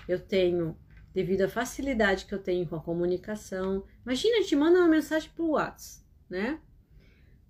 eu 0.09 0.19
tenho, 0.19 0.75
devido 1.15 1.43
à 1.43 1.49
facilidade 1.49 2.25
que 2.25 2.35
eu 2.35 2.39
tenho 2.39 2.67
com 2.67 2.77
a 2.77 2.81
comunicação. 2.81 3.85
Imagina, 4.07 4.43
te 4.43 4.57
manda 4.57 4.79
uma 4.79 4.89
mensagem 4.89 5.31
pro 5.37 5.51
WhatsApp, 5.51 6.03
né? 6.31 6.59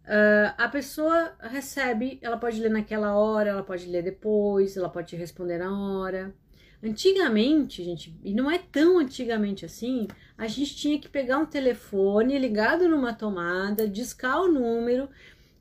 Uh, 0.04 0.52
a 0.58 0.68
pessoa 0.68 1.32
recebe, 1.40 2.18
ela 2.20 2.36
pode 2.36 2.60
ler 2.60 2.70
naquela 2.70 3.14
hora, 3.16 3.50
ela 3.50 3.62
pode 3.62 3.86
ler 3.86 4.02
depois, 4.02 4.76
ela 4.76 4.88
pode 4.88 5.14
responder 5.14 5.58
na 5.58 5.78
hora. 5.78 6.34
Antigamente, 6.82 7.84
gente, 7.84 8.18
e 8.24 8.34
não 8.34 8.50
é 8.50 8.58
tão 8.58 8.98
antigamente 8.98 9.64
assim, 9.64 10.08
a 10.36 10.48
gente 10.48 10.74
tinha 10.74 10.98
que 10.98 11.08
pegar 11.08 11.38
um 11.38 11.46
telefone 11.46 12.36
ligado 12.36 12.88
numa 12.88 13.14
tomada, 13.14 13.86
discar 13.86 14.40
o 14.40 14.48
número 14.48 15.08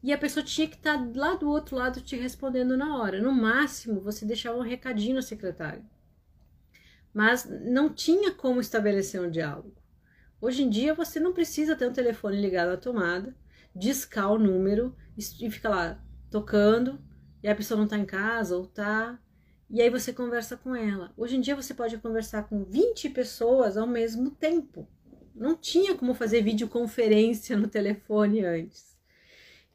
e 0.04 0.12
a 0.12 0.18
pessoa 0.18 0.44
tinha 0.44 0.68
que 0.68 0.76
estar 0.76 0.98
tá 0.98 1.12
lá 1.16 1.36
do 1.36 1.50
outro 1.50 1.76
lado 1.76 2.02
te 2.02 2.16
respondendo 2.16 2.76
na 2.76 2.98
hora. 2.98 3.22
No 3.22 3.32
máximo, 3.32 4.02
você 4.02 4.26
deixava 4.26 4.58
um 4.58 4.64
recadinho 4.64 5.16
no 5.16 5.22
secretário. 5.22 5.84
Mas 7.14 7.46
não 7.46 7.90
tinha 7.94 8.32
como 8.32 8.62
estabelecer 8.62 9.22
um 9.22 9.30
diálogo. 9.30 9.74
Hoje 10.40 10.64
em 10.64 10.70
dia, 10.70 10.94
você 10.94 11.20
não 11.20 11.34
precisa 11.34 11.76
ter 11.76 11.88
um 11.88 11.94
telefone 11.94 12.42
ligado 12.42 12.70
à 12.70 12.78
tomada, 12.78 13.36
discar 13.76 14.32
o 14.32 14.40
número 14.40 14.96
e 15.18 15.52
fica 15.52 15.70
lá 15.70 16.04
tocando 16.30 17.00
e 17.44 17.48
a 17.48 17.56
pessoa 17.56 17.78
não 17.78 17.86
está 17.86 17.98
em 17.98 18.06
casa 18.06 18.56
ou 18.56 18.66
tá 18.66 19.20
e 19.74 19.82
aí 19.82 19.90
você 19.90 20.12
conversa 20.12 20.58
com 20.58 20.76
ela. 20.76 21.14
Hoje 21.16 21.38
em 21.38 21.42
dia 21.42 21.56
você 21.56 21.74
pode 21.74 21.98
conversar 21.98 22.44
com 22.44 22.62
20 22.66 23.10
pessoas 23.12 23.78
ao 23.78 23.88
mesmo 23.88 24.30
tempo. 24.32 24.86
Não 25.34 25.56
tinha 25.56 25.96
como 25.96 26.14
fazer 26.14 26.42
videoconferência 26.42 27.56
no 27.56 27.70
telefone 27.70 28.44
antes. 28.44 28.91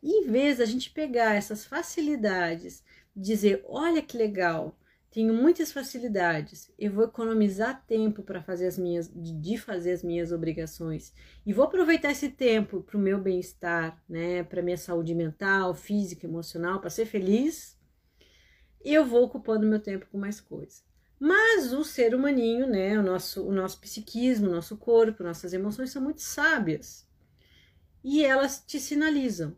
Em 0.09 0.25
vez 0.25 0.59
da 0.59 0.65
gente 0.65 0.91
pegar 0.91 1.35
essas 1.35 1.65
facilidades, 1.65 2.81
dizer, 3.15 3.65
olha 3.67 4.01
que 4.01 4.17
legal, 4.17 4.79
tenho 5.11 5.35
muitas 5.35 5.73
facilidades, 5.73 6.71
eu 6.79 6.93
vou 6.93 7.07
economizar 7.07 7.85
tempo 7.89 8.23
para 8.23 8.41
fazer 8.41 8.69
as 8.69 8.79
minhas, 8.79 9.11
de 9.13 9.59
fazer 9.59 9.91
as 9.91 10.05
minhas 10.05 10.31
obrigações 10.31 11.13
e 11.45 11.53
vou 11.53 11.65
aproveitar 11.65 12.13
esse 12.13 12.29
tempo 12.29 12.83
para 12.83 12.97
o 12.97 13.01
meu 13.01 13.19
bem-estar, 13.19 14.01
né, 14.09 14.45
para 14.45 14.63
minha 14.63 14.77
saúde 14.77 15.13
mental, 15.13 15.75
física, 15.75 16.25
emocional, 16.25 16.79
para 16.79 16.89
ser 16.89 17.07
feliz 17.07 17.77
eu 18.85 19.05
vou 19.05 19.25
ocupando 19.25 19.67
meu 19.67 19.81
tempo 19.81 20.07
com 20.07 20.19
mais 20.19 20.41
coisas. 20.41 20.85
Mas 21.19 21.73
o 21.73 21.83
ser 21.83 22.15
humaninho, 22.15 22.69
né, 22.69 22.97
o 22.97 23.03
nosso, 23.03 23.45
o 23.45 23.51
nosso 23.51 23.81
psiquismo, 23.81 24.51
o 24.51 24.55
nosso 24.55 24.77
corpo, 24.77 25.25
nossas 25.25 25.53
emoções 25.53 25.91
são 25.91 26.01
muito 26.01 26.21
sábias. 26.21 27.05
E 28.05 28.25
elas 28.25 28.63
te 28.65 28.79
sinalizam 28.79 29.57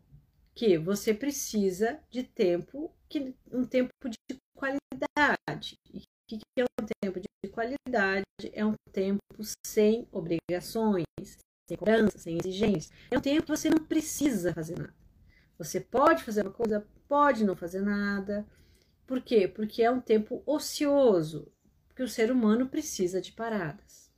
que 0.59 0.77
você 0.77 1.13
precisa 1.13 1.97
de 2.11 2.21
tempo, 2.21 2.93
que, 3.07 3.33
um 3.49 3.65
tempo 3.65 3.93
de 4.09 4.37
qualidade. 4.53 5.79
O 5.89 6.01
que 6.27 6.37
é 6.57 6.63
um 6.65 6.85
tempo 7.01 7.17
de 7.17 7.49
qualidade? 7.49 8.25
É 8.51 8.65
um 8.65 8.73
tempo 8.91 9.21
sem 9.65 10.05
obrigações, 10.11 11.05
sem 11.65 11.77
cobrança, 11.77 12.19
sem 12.19 12.37
exigências. 12.37 12.91
É 13.09 13.17
um 13.17 13.21
tempo 13.21 13.43
que 13.43 13.55
você 13.57 13.69
não 13.69 13.85
precisa 13.85 14.53
fazer 14.53 14.77
nada. 14.77 14.93
Você 15.57 15.79
pode 15.79 16.25
fazer 16.25 16.41
uma 16.41 16.51
coisa, 16.51 16.85
pode 17.07 17.45
não 17.45 17.55
fazer 17.55 17.79
nada. 17.79 18.45
Por 19.07 19.21
quê? 19.21 19.47
Porque 19.47 19.81
é 19.81 19.89
um 19.89 20.01
tempo 20.01 20.43
ocioso, 20.45 21.49
porque 21.87 22.03
o 22.03 22.07
ser 22.09 22.33
humano 22.33 22.67
precisa 22.67 23.21
de 23.21 23.31
paradas. 23.31 24.11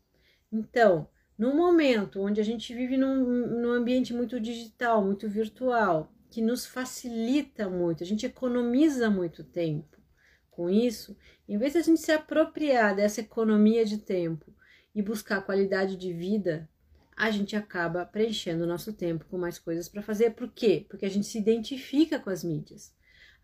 Então, 0.51 1.07
no 1.37 1.55
momento 1.55 2.19
onde 2.19 2.41
a 2.41 2.43
gente 2.43 2.73
vive 2.73 2.97
num, 2.97 3.23
num 3.61 3.73
ambiente 3.73 4.11
muito 4.11 4.39
digital, 4.39 5.05
muito 5.05 5.29
virtual, 5.29 6.11
que 6.31 6.41
nos 6.41 6.65
facilita 6.65 7.69
muito, 7.69 8.03
a 8.03 8.07
gente 8.07 8.25
economiza 8.25 9.09
muito 9.09 9.43
tempo 9.43 10.01
com 10.49 10.69
isso, 10.69 11.15
em 11.47 11.57
vez 11.57 11.73
de 11.73 11.79
a 11.79 11.81
gente 11.83 12.01
se 12.01 12.11
apropriar 12.11 12.95
dessa 12.95 13.21
economia 13.21 13.85
de 13.85 13.99
tempo 13.99 14.53
e 14.95 15.01
buscar 15.01 15.41
qualidade 15.41 15.95
de 15.95 16.11
vida, 16.11 16.67
a 17.15 17.29
gente 17.29 17.55
acaba 17.55 18.05
preenchendo 18.05 18.63
o 18.63 18.67
nosso 18.67 18.93
tempo 18.93 19.25
com 19.29 19.37
mais 19.37 19.59
coisas 19.59 19.87
para 19.87 20.01
fazer. 20.01 20.31
Por 20.31 20.51
quê? 20.51 20.85
Porque 20.89 21.05
a 21.05 21.09
gente 21.09 21.27
se 21.27 21.37
identifica 21.37 22.19
com 22.19 22.29
as 22.29 22.43
mídias. 22.43 22.93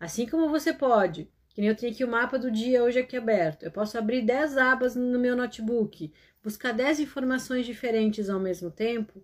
Assim 0.00 0.26
como 0.26 0.50
você 0.50 0.72
pode 0.72 1.30
que 1.58 1.60
nem 1.60 1.70
eu 1.70 1.74
tenho 1.74 1.92
aqui 1.92 2.04
o 2.04 2.08
mapa 2.08 2.38
do 2.38 2.52
dia 2.52 2.84
hoje 2.84 3.00
aqui 3.00 3.16
aberto. 3.16 3.64
Eu 3.64 3.72
posso 3.72 3.98
abrir 3.98 4.22
10 4.22 4.56
abas 4.56 4.94
no 4.94 5.18
meu 5.18 5.34
notebook, 5.34 6.12
buscar 6.40 6.70
10 6.70 7.00
informações 7.00 7.66
diferentes 7.66 8.30
ao 8.30 8.38
mesmo 8.38 8.70
tempo. 8.70 9.20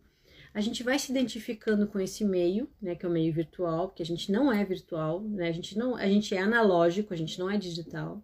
A 0.54 0.60
gente 0.60 0.82
vai 0.82 0.98
se 0.98 1.10
identificando 1.10 1.86
com 1.86 1.98
esse 1.98 2.24
meio, 2.24 2.70
né, 2.80 2.94
que 2.94 3.04
é 3.04 3.08
o 3.08 3.12
meio 3.12 3.32
virtual, 3.32 3.88
porque 3.88 4.02
a 4.02 4.06
gente 4.06 4.30
não 4.30 4.52
é 4.52 4.64
virtual, 4.64 5.20
né? 5.20 5.48
A 5.48 5.52
gente 5.52 5.76
não, 5.76 5.96
a 5.96 6.06
gente 6.06 6.34
é 6.34 6.40
analógico, 6.40 7.12
a 7.12 7.16
gente 7.16 7.38
não 7.38 7.50
é 7.50 7.58
digital. 7.58 8.22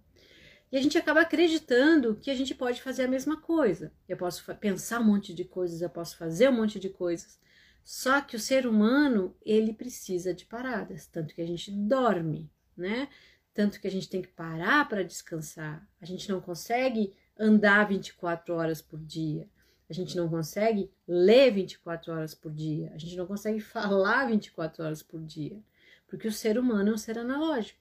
E 0.71 0.77
a 0.77 0.83
gente 0.83 0.97
acaba 0.97 1.23
acreditando 1.23 2.15
que 2.15 2.31
a 2.31 2.35
gente 2.35 2.55
pode 2.55 2.81
fazer 2.81 3.03
a 3.03 3.09
mesma 3.09 3.41
coisa. 3.41 3.93
Eu 4.09 4.17
posso 4.17 4.45
pensar 4.55 5.01
um 5.01 5.05
monte 5.05 5.35
de 5.35 5.45
coisas, 5.45 5.83
eu 5.83 5.91
posso 5.91 6.17
fazer 6.17 6.49
um 6.49 6.53
monte 6.53 6.79
de 6.79 6.89
coisas. 6.89 7.41
Só 7.83 8.21
que 8.21 8.37
o 8.37 8.41
ser 8.41 8.67
humano, 8.67 9.35
ele 9.45 9.73
precisa 9.73 10.33
de 10.33 10.47
paradas, 10.47 11.07
tanto 11.07 11.35
que 11.35 11.43
a 11.43 11.47
gente 11.47 11.73
dorme, 11.73 12.49
né? 12.77 13.09
tanto 13.53 13.81
que 13.81 13.87
a 13.87 13.91
gente 13.91 14.09
tem 14.09 14.23
que 14.23 14.29
parar 14.29 14.89
para 14.89 15.05
descansar. 15.05 15.87
A 16.01 16.07
gente 16.07 16.29
não 16.31 16.41
consegue 16.41 17.15
andar 17.39 17.89
24 17.89 18.55
horas 18.55 18.81
por 18.81 18.99
dia. 18.99 19.49
A 19.91 19.93
gente 19.93 20.17
não 20.17 20.29
consegue 20.29 20.89
ler 21.07 21.53
24 21.53 22.13
horas 22.13 22.33
por 22.33 22.53
dia. 22.53 22.93
A 22.95 22.99
gente 22.99 23.17
não 23.17 23.27
consegue 23.27 23.59
falar 23.59 24.29
24 24.29 24.85
horas 24.85 25.03
por 25.03 25.21
dia. 25.21 25.61
Porque 26.07 26.29
o 26.29 26.33
ser 26.33 26.57
humano 26.57 26.91
é 26.91 26.95
um 26.95 26.97
ser 26.97 27.19
analógico. 27.19 27.81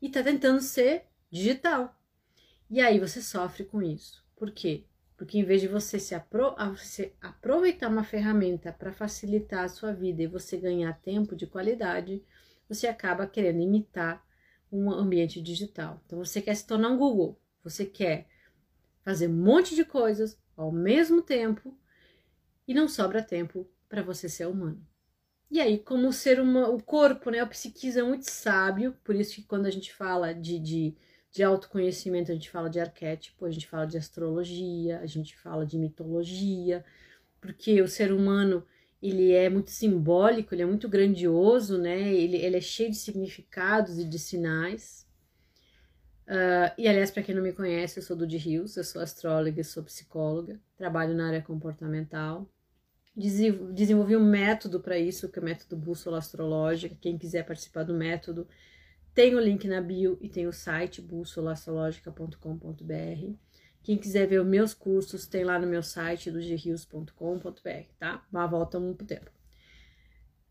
E 0.00 0.06
está 0.06 0.22
tentando 0.22 0.60
ser 0.60 1.06
digital. 1.28 1.98
E 2.70 2.80
aí 2.80 3.00
você 3.00 3.20
sofre 3.20 3.64
com 3.64 3.82
isso. 3.82 4.24
Por 4.36 4.52
quê? 4.52 4.84
Porque 5.16 5.36
em 5.36 5.42
vez 5.42 5.60
de 5.60 5.66
você 5.66 5.98
se 5.98 6.14
apro 6.14 6.54
aproveitar 7.20 7.88
uma 7.88 8.04
ferramenta 8.04 8.72
para 8.72 8.92
facilitar 8.92 9.64
a 9.64 9.68
sua 9.68 9.92
vida 9.92 10.22
e 10.22 10.28
você 10.28 10.56
ganhar 10.56 10.92
tempo 11.00 11.34
de 11.34 11.46
qualidade, 11.46 12.22
você 12.68 12.86
acaba 12.86 13.26
querendo 13.26 13.60
imitar 13.60 14.24
um 14.70 14.92
ambiente 14.92 15.40
digital. 15.40 16.00
Então 16.06 16.24
você 16.24 16.40
quer 16.40 16.54
se 16.54 16.66
tornar 16.66 16.90
um 16.90 16.98
Google, 16.98 17.36
você 17.64 17.84
quer 17.84 18.28
fazer 19.04 19.26
um 19.26 19.36
monte 19.36 19.74
de 19.74 19.84
coisas 19.84 20.38
ao 20.56 20.72
mesmo 20.72 21.22
tempo 21.22 21.76
e 22.66 22.74
não 22.74 22.88
sobra 22.88 23.22
tempo 23.22 23.66
para 23.88 24.02
você 24.02 24.28
ser 24.28 24.46
humano. 24.46 24.84
E 25.50 25.60
aí, 25.60 25.78
como 25.78 26.12
ser 26.12 26.40
humano, 26.40 26.74
o 26.74 26.82
corpo, 26.82 27.30
né, 27.30 27.42
o 27.42 27.48
psiquismo 27.48 28.00
é 28.00 28.04
muito 28.04 28.28
sábio, 28.28 28.96
por 29.04 29.14
isso 29.14 29.36
que 29.36 29.42
quando 29.44 29.66
a 29.66 29.70
gente 29.70 29.92
fala 29.94 30.34
de, 30.34 30.58
de, 30.58 30.94
de 31.30 31.42
autoconhecimento, 31.42 32.32
a 32.32 32.34
gente 32.34 32.50
fala 32.50 32.68
de 32.68 32.80
arquétipo, 32.80 33.46
a 33.46 33.50
gente 33.50 33.66
fala 33.66 33.86
de 33.86 33.96
astrologia, 33.96 34.98
a 34.98 35.06
gente 35.06 35.36
fala 35.36 35.64
de 35.64 35.78
mitologia, 35.78 36.84
porque 37.40 37.80
o 37.80 37.86
ser 37.86 38.12
humano 38.12 38.66
ele 39.00 39.32
é 39.32 39.48
muito 39.48 39.70
simbólico, 39.70 40.54
ele 40.54 40.62
é 40.62 40.66
muito 40.66 40.88
grandioso, 40.88 41.78
né? 41.78 42.12
Ele, 42.12 42.36
ele 42.38 42.56
é 42.56 42.60
cheio 42.60 42.90
de 42.90 42.96
significados 42.96 43.98
e 43.98 44.04
de 44.04 44.18
sinais. 44.18 45.05
Uh, 46.26 46.74
e 46.76 46.88
aliás, 46.88 47.10
para 47.10 47.22
quem 47.22 47.34
não 47.34 47.42
me 47.42 47.52
conhece, 47.52 47.98
eu 47.98 48.02
sou 48.02 48.16
do 48.16 48.26
de 48.26 48.36
Rios, 48.36 48.76
eu 48.76 48.82
sou 48.82 49.00
astróloga, 49.00 49.62
sou 49.62 49.84
psicóloga, 49.84 50.60
trabalho 50.76 51.14
na 51.14 51.28
área 51.28 51.42
comportamental. 51.42 52.50
Desenvolvi 53.16 54.16
um 54.16 54.24
método 54.24 54.80
para 54.80 54.98
isso, 54.98 55.30
que 55.30 55.38
é 55.38 55.42
o 55.42 55.44
método 55.44 55.76
bússola 55.76 56.18
astrológica. 56.18 56.96
Quem 57.00 57.16
quiser 57.16 57.46
participar 57.46 57.84
do 57.84 57.94
método, 57.94 58.46
tem 59.14 59.34
o 59.34 59.40
link 59.40 59.66
na 59.66 59.80
bio 59.80 60.18
e 60.20 60.28
tem 60.28 60.46
o 60.46 60.52
site 60.52 61.00
bússolastrológica.com.br. 61.00 63.34
Quem 63.82 63.96
quiser 63.96 64.26
ver 64.26 64.40
os 64.40 64.46
meus 64.46 64.74
cursos, 64.74 65.26
tem 65.26 65.44
lá 65.44 65.58
no 65.58 65.66
meu 65.66 65.82
site 65.82 66.30
do 66.30 66.40
grios.com.br, 66.40 67.88
tá? 67.98 68.22
Uma 68.30 68.46
volta 68.46 68.78
muito 68.78 69.06
tempo. 69.06 69.30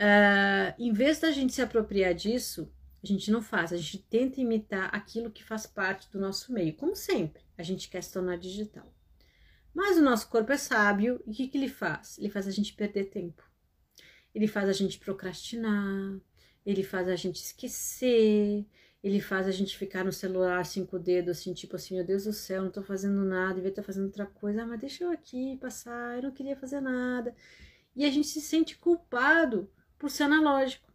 Uh, 0.02 0.74
em 0.80 0.92
vez 0.92 1.20
da 1.20 1.32
gente 1.32 1.54
se 1.54 1.62
apropriar 1.62 2.16
disso, 2.16 2.72
a 3.14 3.16
gente 3.16 3.32
não 3.32 3.42
faz, 3.42 3.72
a 3.72 3.78
gente 3.78 4.00
tenta 4.00 4.42
imitar 4.42 4.90
aquilo 4.94 5.32
que 5.32 5.44
faz 5.44 5.66
parte 5.66 6.10
do 6.12 6.20
nosso 6.20 6.52
meio. 6.52 6.76
Como 6.76 6.96
sempre, 6.96 7.44
a 7.58 7.64
gente 7.64 7.90
quer 7.90 8.02
se 8.02 8.14
tornar 8.14 8.38
digital. 8.38 8.86
Mas 9.74 9.98
o 9.98 10.02
nosso 10.02 10.30
corpo 10.30 10.52
é 10.52 10.58
sábio 10.58 11.22
e 11.26 11.32
o 11.32 11.34
que, 11.34 11.48
que 11.48 11.58
ele 11.58 11.68
faz? 11.68 12.18
Ele 12.18 12.30
faz 12.30 12.48
a 12.48 12.52
gente 12.52 12.74
perder 12.74 13.06
tempo. 13.06 13.44
Ele 14.34 14.48
faz 14.48 14.70
a 14.70 14.74
gente 14.74 14.98
procrastinar, 15.00 16.20
ele 16.66 16.84
faz 16.84 17.08
a 17.08 17.16
gente 17.16 17.36
esquecer, 17.36 18.66
ele 19.04 19.22
faz 19.22 19.48
a 19.48 19.52
gente 19.52 19.78
ficar 19.78 20.04
no 20.04 20.12
celular 20.12 20.66
cinco 20.66 20.98
dedos, 20.98 21.38
assim, 21.38 21.54
tipo 21.54 21.76
assim, 21.76 21.96
meu 21.96 22.04
Deus 22.04 22.24
do 22.24 22.34
céu, 22.34 22.64
não 22.64 22.72
tô 22.72 22.82
fazendo 22.82 23.24
nada, 23.24 23.56
devia 23.56 23.70
estar 23.70 23.84
fazendo 23.84 24.06
outra 24.06 24.26
coisa, 24.26 24.64
ah, 24.64 24.66
mas 24.66 24.80
deixa 24.80 25.04
eu 25.04 25.12
aqui 25.12 25.58
passar, 25.58 26.18
eu 26.18 26.24
não 26.24 26.32
queria 26.32 26.56
fazer 26.56 26.82
nada. 26.82 27.36
E 27.96 28.04
a 28.04 28.10
gente 28.10 28.28
se 28.28 28.42
sente 28.42 28.78
culpado 28.78 29.70
por 30.00 30.10
ser 30.10 30.24
analógico. 30.24 30.92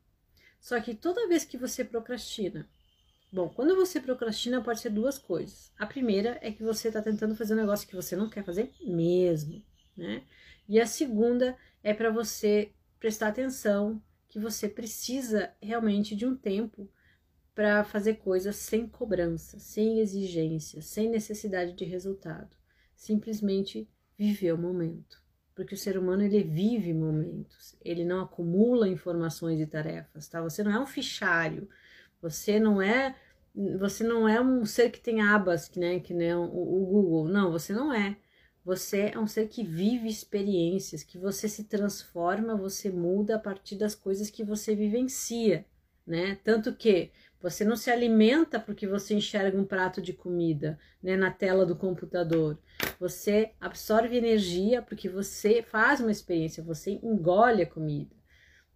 Só 0.60 0.78
que 0.80 0.94
toda 0.94 1.26
vez 1.26 1.44
que 1.44 1.56
você 1.56 1.84
procrastina, 1.84 2.68
bom, 3.32 3.48
quando 3.48 3.74
você 3.74 4.00
procrastina 4.00 4.62
pode 4.62 4.80
ser 4.80 4.90
duas 4.90 5.18
coisas. 5.18 5.72
A 5.78 5.86
primeira 5.86 6.38
é 6.42 6.52
que 6.52 6.62
você 6.62 6.88
está 6.88 7.00
tentando 7.00 7.34
fazer 7.34 7.54
um 7.54 7.58
negócio 7.58 7.88
que 7.88 7.96
você 7.96 8.14
não 8.14 8.28
quer 8.28 8.44
fazer 8.44 8.72
mesmo, 8.80 9.62
né? 9.96 10.22
E 10.68 10.78
a 10.78 10.86
segunda 10.86 11.56
é 11.82 11.94
para 11.94 12.10
você 12.10 12.72
prestar 12.98 13.28
atenção 13.28 14.00
que 14.28 14.38
você 14.38 14.68
precisa 14.68 15.52
realmente 15.60 16.14
de 16.14 16.26
um 16.26 16.36
tempo 16.36 16.88
para 17.54 17.82
fazer 17.82 18.14
coisas 18.14 18.56
sem 18.56 18.86
cobrança, 18.86 19.58
sem 19.58 19.98
exigência, 19.98 20.80
sem 20.80 21.10
necessidade 21.10 21.72
de 21.72 21.84
resultado. 21.84 22.56
Simplesmente 22.94 23.88
viver 24.16 24.52
o 24.52 24.58
momento. 24.58 25.19
Porque 25.60 25.74
o 25.74 25.78
ser 25.78 25.98
humano 25.98 26.22
ele 26.22 26.42
vive 26.42 26.94
momentos, 26.94 27.76
ele 27.84 28.02
não 28.02 28.22
acumula 28.22 28.88
informações 28.88 29.60
e 29.60 29.66
tarefas, 29.66 30.26
tá? 30.26 30.40
Você 30.40 30.64
não 30.64 30.72
é 30.72 30.80
um 30.80 30.86
fichário, 30.86 31.68
você 32.18 32.58
não 32.58 32.80
é 32.80 33.14
você 33.78 34.02
não 34.02 34.26
é 34.26 34.40
um 34.40 34.64
ser 34.64 34.88
que 34.88 34.98
tem 34.98 35.20
abas, 35.20 35.68
que, 35.68 35.78
né, 35.78 36.00
que 36.00 36.14
nem 36.14 36.32
o, 36.34 36.44
o 36.44 36.86
Google. 36.86 37.28
Não, 37.28 37.52
você 37.52 37.74
não 37.74 37.92
é. 37.92 38.16
Você 38.64 39.10
é 39.12 39.18
um 39.18 39.26
ser 39.26 39.48
que 39.48 39.62
vive 39.62 40.08
experiências, 40.08 41.02
que 41.02 41.18
você 41.18 41.46
se 41.46 41.64
transforma, 41.64 42.56
você 42.56 42.90
muda 42.90 43.36
a 43.36 43.38
partir 43.38 43.76
das 43.76 43.94
coisas 43.94 44.30
que 44.30 44.42
você 44.42 44.74
vivencia, 44.74 45.66
né? 46.06 46.38
Tanto 46.42 46.74
que 46.74 47.10
você 47.40 47.64
não 47.64 47.76
se 47.76 47.90
alimenta 47.90 48.60
porque 48.60 48.86
você 48.86 49.14
enxerga 49.14 49.58
um 49.58 49.64
prato 49.64 50.02
de 50.02 50.12
comida, 50.12 50.78
né, 51.02 51.16
na 51.16 51.30
tela 51.30 51.64
do 51.64 51.74
computador. 51.74 52.58
Você 52.98 53.52
absorve 53.60 54.16
energia 54.16 54.82
porque 54.82 55.08
você 55.08 55.62
faz 55.62 56.00
uma 56.00 56.10
experiência, 56.10 56.62
você 56.62 57.00
engole 57.02 57.62
a 57.62 57.66
comida. 57.66 58.14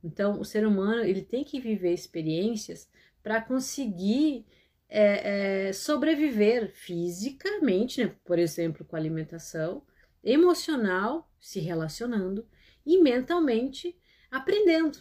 Então, 0.03 0.41
o 0.41 0.45
ser 0.45 0.67
humano 0.67 1.03
ele 1.03 1.23
tem 1.23 1.45
que 1.45 1.61
viver 1.61 1.93
experiências 1.93 2.89
para 3.23 3.41
conseguir 3.41 4.45
é, 4.89 5.69
é, 5.69 5.73
sobreviver 5.73 6.71
fisicamente, 6.73 8.05
né? 8.05 8.15
por 8.25 8.39
exemplo, 8.39 8.85
com 8.85 8.97
alimentação, 8.97 9.83
emocional, 10.23 11.31
se 11.41 11.61
relacionando, 11.61 12.47
e 12.87 13.01
mentalmente 13.01 13.97
aprendendo. 14.31 14.99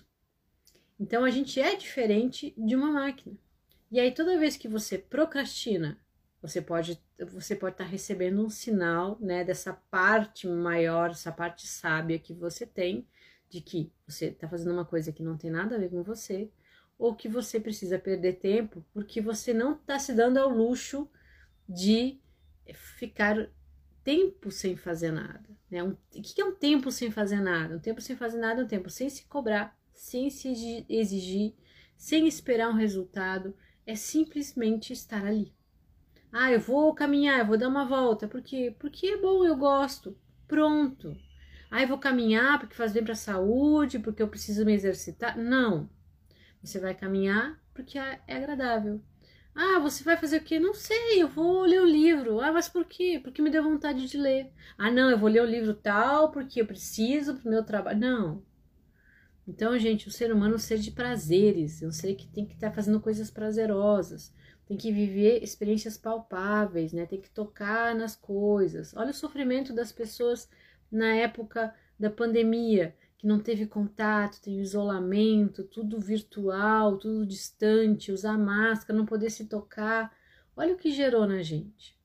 Então 1.00 1.24
a 1.24 1.30
gente 1.30 1.60
é 1.60 1.76
diferente 1.76 2.54
de 2.58 2.76
uma 2.76 2.92
máquina. 2.92 3.38
E 3.94 4.00
aí 4.00 4.12
toda 4.12 4.40
vez 4.40 4.58
que 4.58 4.68
você 4.68 4.98
procrastina, 4.98 6.00
você 6.42 6.60
pode 6.60 7.00
você 7.32 7.56
pode 7.56 7.76
estar 7.76 7.84
tá 7.84 7.90
recebendo 7.92 8.44
um 8.44 8.50
sinal, 8.50 9.20
né, 9.22 9.44
dessa 9.44 9.72
parte 9.72 10.48
maior, 10.48 11.12
essa 11.12 11.32
parte 11.32 11.68
sábia 11.68 12.18
que 12.18 12.34
você 12.34 12.66
tem 12.66 13.08
de 13.52 13.62
que 13.62 13.92
você 14.08 14.30
está 14.30 14.50
fazendo 14.50 14.74
uma 14.74 14.84
coisa 14.84 15.12
que 15.12 15.22
não 15.22 15.38
tem 15.38 15.52
nada 15.52 15.76
a 15.76 15.78
ver 15.78 15.92
com 15.92 16.02
você, 16.02 16.50
ou 16.98 17.14
que 17.14 17.30
você 17.30 17.60
precisa 17.60 18.00
perder 18.00 18.40
tempo 18.40 18.84
porque 18.92 19.22
você 19.22 19.54
não 19.54 19.74
está 19.74 20.00
se 20.00 20.12
dando 20.12 20.40
ao 20.40 20.50
luxo 20.50 21.08
de 21.70 22.20
ficar 22.98 23.48
tempo 24.04 24.50
sem 24.50 24.76
fazer 24.76 25.12
nada. 25.12 25.48
Né? 25.70 25.84
Um, 25.84 25.92
o 25.92 26.22
que 26.24 26.42
é 26.42 26.46
um 26.46 26.56
tempo 26.56 26.92
sem 26.92 27.12
fazer 27.12 27.42
nada? 27.42 27.76
Um 27.76 27.80
tempo 27.80 28.02
sem 28.02 28.16
fazer 28.16 28.40
nada 28.40 28.60
é 28.60 28.66
um 28.66 28.68
tempo 28.68 28.90
sem 28.90 29.08
se 29.08 29.28
cobrar, 29.28 29.78
sem 29.94 30.32
se 30.32 30.84
exigir, 30.90 31.54
sem 31.96 32.28
esperar 32.28 32.70
um 32.70 32.76
resultado, 32.76 33.56
é 33.86 33.96
simplesmente 33.96 34.94
estar 34.94 35.26
ali. 35.26 35.54
Ah, 36.32 36.52
eu 36.52 36.60
vou 36.60 36.94
caminhar, 36.96 37.40
eu 37.40 37.46
vou 37.46 37.58
dar 37.58 37.68
uma 37.68 37.86
volta. 37.86 38.28
Por 38.28 38.42
quê? 38.42 38.76
Porque 38.80 39.08
é 39.08 39.18
bom, 39.18 39.46
eu 39.46 39.56
gosto. 39.56 40.18
Pronto. 40.48 41.16
Ah, 41.70 41.82
eu 41.82 41.88
vou 41.88 41.98
caminhar 41.98 42.60
porque 42.60 42.76
faz 42.76 42.92
bem 42.92 43.04
para 43.04 43.14
a 43.14 43.16
saúde, 43.16 44.00
porque 44.00 44.22
eu 44.22 44.28
preciso 44.28 44.66
me 44.66 44.74
exercitar. 44.74 45.38
Não. 45.38 45.90
Você 46.62 46.80
vai 46.80 46.96
caminhar 46.96 47.60
porque 47.74 47.98
é, 48.00 48.20
é 48.28 48.38
agradável. 48.38 49.02
Ah, 49.56 49.80
você 49.80 50.04
vai 50.04 50.18
fazer 50.18 50.38
o 50.38 50.44
quê? 50.44 50.60
Não 50.60 50.74
sei, 50.74 51.22
eu 51.22 51.28
vou 51.28 51.64
ler 51.64 51.82
o 51.82 51.86
livro. 51.86 52.40
Ah, 52.42 52.52
mas 52.52 52.68
por 52.68 52.86
quê? 52.86 53.20
Porque 53.24 53.42
me 53.42 53.50
deu 53.52 53.64
vontade 53.64 54.08
de 54.08 54.18
ler. 54.18 54.52
Ah, 54.78 54.90
não, 54.92 55.10
eu 55.12 55.18
vou 55.18 55.30
ler 55.30 55.42
o 55.42 55.46
livro 55.46 55.74
tal 55.76 56.32
porque 56.32 56.62
eu 56.62 56.66
preciso 56.66 57.36
pro 57.36 57.50
meu 57.50 57.64
trabalho. 57.64 58.00
Não. 58.00 58.44
Então, 59.48 59.78
gente, 59.78 60.08
o 60.08 60.12
ser 60.12 60.32
humano 60.32 60.54
é 60.54 60.56
um 60.56 60.60
ser 60.60 60.80
de 60.80 60.92
prazeres, 60.92 61.82
é 61.82 61.88
um 61.88 61.92
ser 61.92 62.16
que 62.16 62.28
tem 62.28 62.46
que 62.46 62.54
estar 62.54 62.70
tá 62.70 62.76
fazendo 62.76 63.00
coisas 63.00 63.30
prazerosas, 63.30 64.34
tem 64.66 64.78
que 64.78 64.92
viver 64.92 65.44
experiências 65.44 65.98
palpáveis, 65.98 66.94
né? 66.94 67.06
Tem 67.06 67.20
que 67.20 67.30
tocar 67.30 67.94
nas 67.94 68.16
coisas. 68.16 68.96
Olha 68.96 69.12
o 69.12 69.14
sofrimento 69.14 69.74
das 69.74 69.92
pessoas 69.92 70.50
na 70.90 71.14
época 71.16 71.74
da 72.00 72.10
pandemia 72.10 72.96
que 73.18 73.28
não 73.28 73.40
teve 73.40 73.66
contato, 73.66 74.42
tem 74.42 74.60
isolamento, 74.60 75.64
tudo 75.64 76.00
virtual, 76.00 76.98
tudo 76.98 77.26
distante, 77.26 78.12
usar 78.12 78.38
máscara, 78.38 78.98
não 78.98 79.06
poder 79.06 79.30
se 79.30 79.46
tocar. 79.46 80.16
Olha 80.56 80.74
o 80.74 80.78
que 80.78 80.92
gerou 80.92 81.28
na 81.28 81.42
gente. 81.42 81.98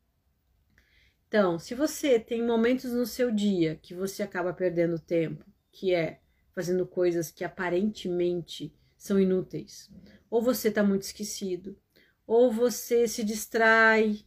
Então, 1.29 1.59
se 1.59 1.75
você 1.75 2.19
tem 2.19 2.43
momentos 2.45 2.93
no 2.93 3.05
seu 3.05 3.31
dia 3.31 3.77
que 3.83 3.95
você 3.95 4.23
acaba 4.23 4.53
perdendo 4.53 4.99
tempo, 4.99 5.45
que 5.71 5.95
é 5.95 6.21
fazendo 6.59 6.85
coisas 6.85 7.31
que 7.31 7.45
aparentemente 7.45 8.75
são 8.97 9.21
inúteis, 9.21 9.89
ou 10.29 10.43
você 10.43 10.71
está 10.71 10.83
muito 10.83 11.03
esquecido, 11.03 11.79
ou 12.27 12.51
você 12.51 13.07
se 13.07 13.23
distrai 13.23 14.27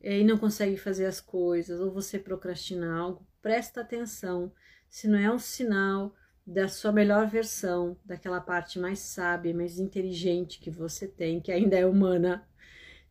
é, 0.00 0.20
e 0.20 0.24
não 0.24 0.38
consegue 0.38 0.78
fazer 0.78 1.04
as 1.04 1.20
coisas, 1.20 1.78
ou 1.78 1.92
você 1.92 2.18
procrastina 2.18 2.96
algo, 2.96 3.28
presta 3.42 3.82
atenção 3.82 4.50
se 4.88 5.06
não 5.06 5.18
é 5.18 5.30
um 5.30 5.38
sinal 5.38 6.16
da 6.46 6.68
sua 6.68 6.90
melhor 6.90 7.28
versão, 7.28 7.98
daquela 8.02 8.40
parte 8.40 8.78
mais 8.78 9.00
sábia, 9.00 9.54
mais 9.54 9.78
inteligente 9.78 10.60
que 10.60 10.70
você 10.70 11.06
tem, 11.06 11.38
que 11.38 11.52
ainda 11.52 11.76
é 11.76 11.84
humana, 11.84 12.48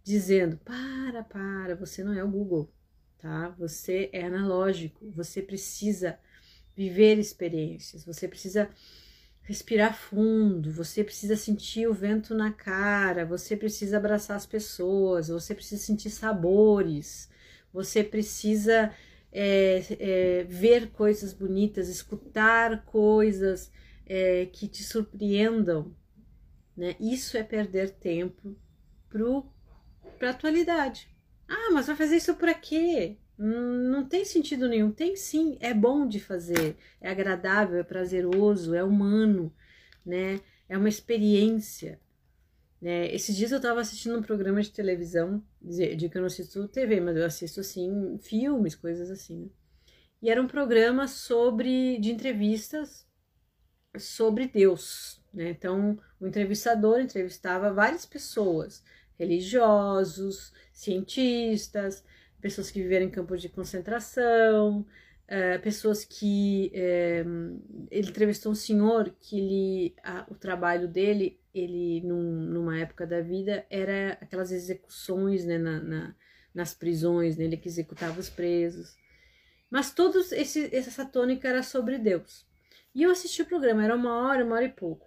dizendo: 0.01 0.57
para, 0.65 1.23
para, 1.23 1.75
você 1.75 2.03
não 2.03 2.11
é 2.11 2.23
o 2.23 2.31
Google, 2.31 2.73
tá? 3.19 3.49
Você 3.49 4.09
é 4.11 4.25
analógico, 4.25 5.11
você 5.11 5.43
precisa 5.43 6.17
viver 6.77 7.17
experiências, 7.17 8.05
você 8.05 8.27
precisa 8.27 8.69
respirar 9.41 9.97
fundo, 9.97 10.71
você 10.71 11.03
precisa 11.03 11.35
sentir 11.35 11.87
o 11.87 11.93
vento 11.93 12.35
na 12.35 12.51
cara, 12.51 13.25
você 13.25 13.57
precisa 13.57 13.97
abraçar 13.97 14.37
as 14.37 14.45
pessoas, 14.45 15.29
você 15.29 15.55
precisa 15.55 15.81
sentir 15.81 16.11
sabores, 16.11 17.29
você 17.73 18.03
precisa 18.03 18.93
é, 19.31 19.83
é, 19.99 20.43
ver 20.43 20.91
coisas 20.91 21.33
bonitas, 21.33 21.89
escutar 21.89 22.85
coisas 22.85 23.71
é, 24.05 24.45
que 24.45 24.67
te 24.67 24.83
surpreendam, 24.83 25.95
né? 26.75 26.95
Isso 26.99 27.37
é 27.37 27.43
perder 27.43 27.89
tempo 27.91 28.55
para 29.09 30.27
a 30.27 30.31
atualidade. 30.31 31.09
Ah, 31.47 31.71
mas 31.71 31.87
vai 31.87 31.95
fazer 31.95 32.17
isso 32.17 32.35
para 32.35 32.53
quê? 32.53 33.17
Não 33.37 34.03
tem 34.07 34.25
sentido 34.25 34.67
nenhum. 34.67 34.91
Tem 34.91 35.15
sim, 35.15 35.57
é 35.59 35.73
bom 35.73 36.07
de 36.07 36.19
fazer, 36.19 36.75
é 36.99 37.09
agradável, 37.09 37.79
é 37.79 37.83
prazeroso, 37.83 38.73
é 38.73 38.83
humano, 38.83 39.53
né? 40.05 40.39
É 40.67 40.77
uma 40.77 40.89
experiência. 40.89 41.99
Né? 42.81 43.13
Esses 43.13 43.35
dias 43.35 43.51
eu 43.51 43.57
estava 43.57 43.81
assistindo 43.81 44.17
um 44.17 44.21
programa 44.21 44.61
de 44.61 44.71
televisão, 44.71 45.43
de 45.61 46.09
que 46.09 46.17
eu 46.17 46.21
não 46.21 46.27
assisto 46.27 46.67
TV, 46.67 46.99
mas 46.99 47.17
eu 47.17 47.25
assisto 47.25 47.59
assim 47.59 48.17
filmes, 48.21 48.75
coisas 48.75 49.09
assim. 49.09 49.43
Né? 49.43 49.49
E 50.21 50.29
era 50.29 50.41
um 50.41 50.47
programa 50.47 51.07
sobre 51.07 51.99
de 51.99 52.11
entrevistas 52.11 53.05
sobre 53.99 54.47
Deus, 54.47 55.21
né? 55.33 55.49
Então 55.49 55.97
o 56.19 56.27
entrevistador 56.27 56.99
entrevistava 56.99 57.73
várias 57.73 58.05
pessoas, 58.05 58.83
religiosos, 59.17 60.53
cientistas, 60.71 62.03
pessoas 62.41 62.71
que 62.71 62.81
viveram 62.81 63.05
em 63.05 63.09
campos 63.09 63.41
de 63.41 63.49
concentração, 63.49 64.85
é, 65.27 65.57
pessoas 65.57 66.05
que 66.05 66.71
é, 66.73 67.25
ele 67.91 68.09
entrevistou 68.09 68.51
um 68.51 68.55
senhor 68.55 69.13
que 69.19 69.37
ele, 69.37 69.95
a, 70.03 70.25
o 70.29 70.35
trabalho 70.35 70.87
dele 70.87 71.39
ele 71.53 72.01
num, 72.01 72.21
numa 72.21 72.79
época 72.79 73.05
da 73.05 73.19
vida 73.19 73.65
era 73.69 74.17
aquelas 74.21 74.51
execuções 74.51 75.43
né, 75.43 75.57
na, 75.57 75.79
na, 75.81 76.15
nas 76.53 76.73
prisões 76.73 77.35
né, 77.35 77.45
ele 77.45 77.57
que 77.57 77.67
executava 77.67 78.19
os 78.19 78.29
presos. 78.29 78.95
Mas 79.69 79.93
esse, 80.31 80.73
essa 80.73 81.03
tônica 81.03 81.47
era 81.47 81.61
sobre 81.61 81.97
Deus. 81.97 82.45
E 82.95 83.03
eu 83.03 83.11
assisti 83.11 83.41
o 83.41 83.45
programa 83.45 83.83
era 83.83 83.95
uma 83.95 84.15
hora 84.15 84.45
uma 84.45 84.55
hora 84.55 84.65
e 84.65 84.69
pouco. 84.69 85.05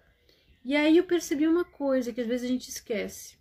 E 0.63 0.75
aí 0.75 0.97
eu 0.97 1.05
percebi 1.05 1.47
uma 1.47 1.65
coisa 1.65 2.13
que 2.13 2.21
às 2.21 2.27
vezes 2.27 2.45
a 2.45 2.51
gente 2.51 2.69
esquece 2.69 3.40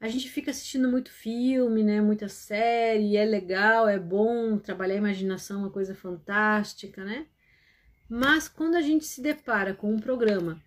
a 0.00 0.08
gente 0.08 0.30
fica 0.30 0.50
assistindo 0.50 0.88
muito 0.88 1.10
filme, 1.10 1.82
né, 1.82 2.00
muita 2.00 2.28
série, 2.28 3.16
é 3.16 3.24
legal, 3.24 3.88
é 3.88 3.98
bom, 3.98 4.58
trabalhar 4.58 4.94
a 4.94 4.98
imaginação 4.98 5.56
é 5.56 5.60
uma 5.64 5.70
coisa 5.70 5.94
fantástica, 5.94 7.04
né? 7.04 7.26
Mas 8.08 8.48
quando 8.48 8.76
a 8.76 8.80
gente 8.80 9.04
se 9.04 9.20
depara 9.20 9.74
com 9.74 9.92
um 9.92 9.98
programa, 9.98 10.62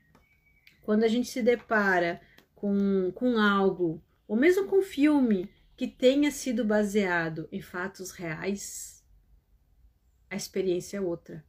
quando 0.83 1.03
a 1.03 1.07
gente 1.07 1.29
se 1.29 1.41
depara 1.41 2.21
com, 2.53 3.11
com 3.15 3.39
algo, 3.39 4.03
ou 4.27 4.35
mesmo 4.35 4.67
com 4.67 4.79
um 4.79 4.83
filme 4.83 5.49
que 5.75 5.87
tenha 5.87 6.29
sido 6.29 6.63
baseado 6.63 7.47
em 7.51 7.61
fatos 7.61 8.11
reais, 8.11 9.03
a 10.29 10.35
experiência 10.35 10.97
é 10.97 11.01
outra. 11.01 11.43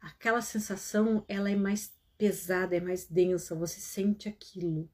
Aquela 0.00 0.40
sensação, 0.40 1.24
ela 1.26 1.50
é 1.50 1.56
mais 1.56 1.92
pesada, 2.16 2.76
é 2.76 2.80
mais 2.80 3.06
densa, 3.06 3.54
você 3.54 3.80
sente 3.80 4.28
aquilo. 4.28 4.88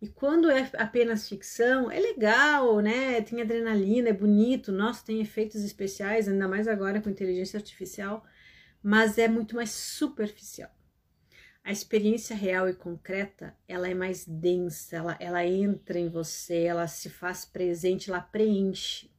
E 0.00 0.08
quando 0.08 0.50
é 0.50 0.70
apenas 0.76 1.28
ficção, 1.28 1.90
é 1.90 1.98
legal, 1.98 2.80
né? 2.80 3.20
Tem 3.22 3.40
adrenalina, 3.40 4.10
é 4.10 4.12
bonito, 4.12 4.70
nossa, 4.72 5.04
tem 5.04 5.20
efeitos 5.20 5.62
especiais, 5.64 6.28
ainda 6.28 6.46
mais 6.48 6.68
agora 6.68 7.00
com 7.00 7.10
inteligência 7.10 7.58
artificial, 7.58 8.24
mas 8.82 9.18
é 9.18 9.28
muito 9.28 9.56
mais 9.56 9.70
superficial. 9.70 10.70
a 11.64 11.72
experiência 11.72 12.36
real 12.36 12.68
e 12.68 12.74
concreta, 12.74 13.56
ela 13.68 13.88
é 13.88 13.94
mais 13.94 14.24
densa, 14.26 14.96
ela, 14.96 15.16
ela 15.20 15.44
entra 15.46 15.98
em 15.98 16.08
você, 16.08 16.62
ela 16.64 16.86
se 16.86 17.10
faz 17.10 17.44
presente, 17.44 18.08
ela 18.10 18.20
preenche. 18.20 19.10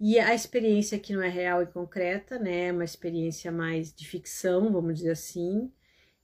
E 0.00 0.18
a 0.18 0.34
experiência 0.34 0.98
que 0.98 1.12
não 1.12 1.22
é 1.22 1.28
real 1.28 1.62
e 1.62 1.66
concreta, 1.66 2.38
né, 2.38 2.72
uma 2.72 2.84
experiência 2.84 3.50
mais 3.52 3.92
de 3.92 4.06
ficção, 4.06 4.72
vamos 4.72 4.94
dizer 4.96 5.10
assim, 5.12 5.72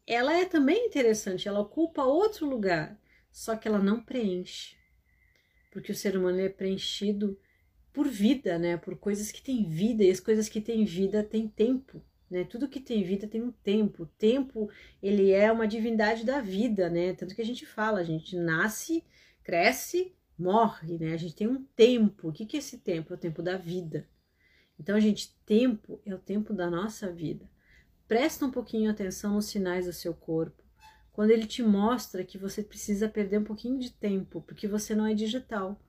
ela 0.07 0.35
é 0.35 0.45
também 0.45 0.87
interessante, 0.87 1.49
ela 1.49 1.61
ocupa 1.61 2.03
outro 2.05 2.47
lugar, 2.49 2.99
só 3.35 3.57
que 3.57 3.67
ela 3.67 3.81
não 3.81 4.01
preenche. 4.01 4.77
Porque 5.73 5.91
o 5.91 5.95
ser 5.95 6.17
humano 6.17 6.39
é 6.39 6.49
preenchido 6.49 7.37
por 7.93 8.07
vida, 8.07 8.61
né, 8.61 8.77
por 8.77 8.97
coisas 8.97 9.33
que 9.33 9.43
têm 9.43 9.69
vida, 9.69 10.05
e 10.05 10.11
as 10.11 10.21
coisas 10.21 10.49
que 10.49 10.61
têm 10.61 10.85
vida 10.85 11.21
têm 11.25 11.49
tempo. 11.49 12.01
Né? 12.31 12.45
Tudo 12.45 12.69
que 12.69 12.79
tem 12.79 13.03
vida 13.03 13.27
tem 13.27 13.43
um 13.43 13.51
tempo. 13.51 14.05
O 14.05 14.07
tempo, 14.07 14.71
ele 15.03 15.33
é 15.33 15.51
uma 15.51 15.67
divindade 15.67 16.25
da 16.25 16.41
vida, 16.41 16.89
né? 16.89 17.13
Tanto 17.13 17.35
que 17.35 17.43
a 17.43 17.45
gente 17.45 17.67
fala, 17.67 17.99
a 17.99 18.05
gente 18.05 18.37
nasce, 18.37 19.05
cresce, 19.43 20.15
morre, 20.39 20.97
né? 20.97 21.13
A 21.13 21.17
gente 21.17 21.35
tem 21.35 21.49
um 21.49 21.65
tempo. 21.77 22.29
O 22.29 22.33
que, 22.33 22.47
que 22.47 22.57
é 22.57 22.61
esse 22.61 22.79
tempo? 22.79 23.13
É 23.13 23.17
o 23.17 23.21
tempo 23.21 23.43
da 23.43 23.57
vida. 23.57 24.09
Então, 24.79 24.99
gente, 24.99 25.37
tempo 25.45 26.01
é 26.07 26.15
o 26.15 26.19
tempo 26.19 26.53
da 26.53 26.71
nossa 26.71 27.11
vida. 27.11 27.49
Presta 28.07 28.47
um 28.47 28.51
pouquinho 28.51 28.91
atenção 28.91 29.35
nos 29.35 29.47
sinais 29.47 29.87
do 29.87 29.93
seu 29.93 30.15
corpo. 30.15 30.64
Quando 31.15 31.31
ele 31.31 31.47
te 31.47 31.63
mostra 31.63 32.25
que 32.25 32.37
você 32.37 32.61
precisa 32.61 33.09
perder 33.09 33.39
um 33.39 33.45
pouquinho 33.45 33.79
de 33.79 33.93
tempo, 33.93 34.43
porque 34.43 34.67
você 34.67 34.97
não 34.97 35.07
é 35.07 35.15
digital. 35.15 35.81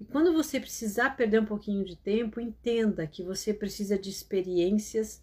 E 0.00 0.04
quando 0.04 0.32
você 0.32 0.60
precisar 0.60 1.16
perder 1.16 1.42
um 1.42 1.44
pouquinho 1.44 1.84
de 1.84 1.96
tempo, 1.96 2.40
entenda 2.40 3.04
que 3.04 3.24
você 3.24 3.52
precisa 3.52 3.98
de 3.98 4.08
experiências 4.08 5.20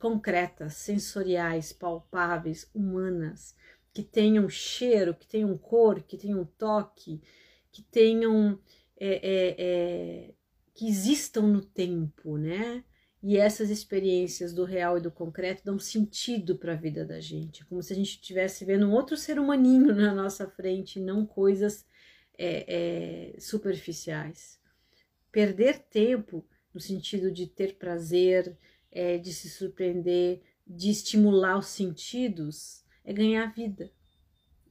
concretas, 0.00 0.74
sensoriais, 0.74 1.72
palpáveis, 1.72 2.68
humanas, 2.74 3.54
que 3.92 4.02
tenham 4.02 4.48
cheiro, 4.48 5.14
que 5.14 5.26
tenham 5.26 5.56
cor, 5.56 6.02
que 6.02 6.16
tenham 6.16 6.44
toque, 6.44 7.22
que 7.70 7.80
tenham 7.80 8.58
é, 8.98 9.08
é, 9.08 9.54
é, 9.58 10.34
que 10.74 10.88
existam 10.88 11.42
no 11.42 11.62
tempo, 11.62 12.36
né? 12.36 12.82
E 13.22 13.36
essas 13.36 13.70
experiências 13.70 14.52
do 14.52 14.64
real 14.64 14.98
e 14.98 15.00
do 15.00 15.10
concreto 15.10 15.64
dão 15.64 15.78
sentido 15.78 16.58
para 16.58 16.72
a 16.72 16.76
vida 16.76 17.04
da 17.04 17.20
gente, 17.20 17.64
como 17.66 17.80
se 17.80 17.92
a 17.92 17.96
gente 17.96 18.10
estivesse 18.10 18.64
vendo 18.64 18.86
um 18.86 18.92
outro 18.92 19.16
ser 19.16 19.38
humaninho 19.38 19.94
na 19.94 20.12
nossa 20.12 20.48
frente, 20.48 20.98
não 20.98 21.24
coisas 21.24 21.86
é, 22.36 23.34
é, 23.36 23.40
superficiais. 23.40 24.58
Perder 25.30 25.78
tempo 25.78 26.44
no 26.74 26.80
sentido 26.80 27.30
de 27.30 27.46
ter 27.46 27.76
prazer, 27.76 28.56
é, 28.90 29.18
de 29.18 29.32
se 29.32 29.48
surpreender, 29.48 30.42
de 30.66 30.90
estimular 30.90 31.58
os 31.58 31.66
sentidos, 31.66 32.84
é 33.04 33.12
ganhar 33.12 33.54
vida. 33.54 33.90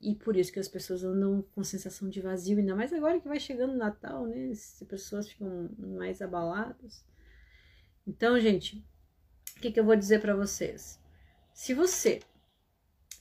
E 0.01 0.15
por 0.15 0.35
isso 0.35 0.51
que 0.51 0.59
as 0.59 0.67
pessoas 0.67 1.03
andam 1.03 1.45
com 1.53 1.63
sensação 1.63 2.09
de 2.09 2.19
vazio, 2.19 2.57
ainda 2.57 2.75
mais 2.75 2.91
agora 2.91 3.19
que 3.19 3.27
vai 3.27 3.39
chegando 3.39 3.73
o 3.73 3.77
Natal, 3.77 4.25
né? 4.25 4.49
As 4.49 4.83
pessoas 4.89 5.29
ficam 5.29 5.69
mais 5.77 6.21
abaladas. 6.21 7.05
Então, 8.05 8.39
gente, 8.39 8.83
o 9.57 9.61
que, 9.61 9.71
que 9.71 9.79
eu 9.79 9.85
vou 9.85 9.95
dizer 9.95 10.21
para 10.21 10.35
vocês? 10.35 10.99
Se 11.53 11.73
você 11.73 12.19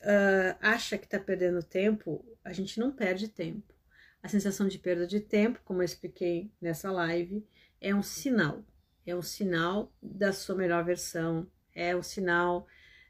uh, 0.02 0.56
acha 0.60 0.96
que 0.96 1.04
está 1.04 1.18
perdendo 1.18 1.62
tempo, 1.62 2.24
a 2.44 2.52
gente 2.52 2.78
não 2.78 2.92
perde 2.92 3.28
tempo. 3.28 3.74
A 4.22 4.28
sensação 4.28 4.68
de 4.68 4.78
perda 4.78 5.06
de 5.06 5.20
tempo, 5.20 5.60
como 5.64 5.80
eu 5.80 5.84
expliquei 5.84 6.50
nessa 6.60 6.90
live, 6.90 7.46
é 7.80 7.94
um 7.94 8.02
sinal 8.02 8.64
é 9.06 9.16
um 9.16 9.22
sinal 9.22 9.92
da 10.02 10.32
sua 10.32 10.54
melhor 10.54 10.84
versão, 10.84 11.46
é 11.74 11.94
um 11.96 12.02
sinal 12.02 12.66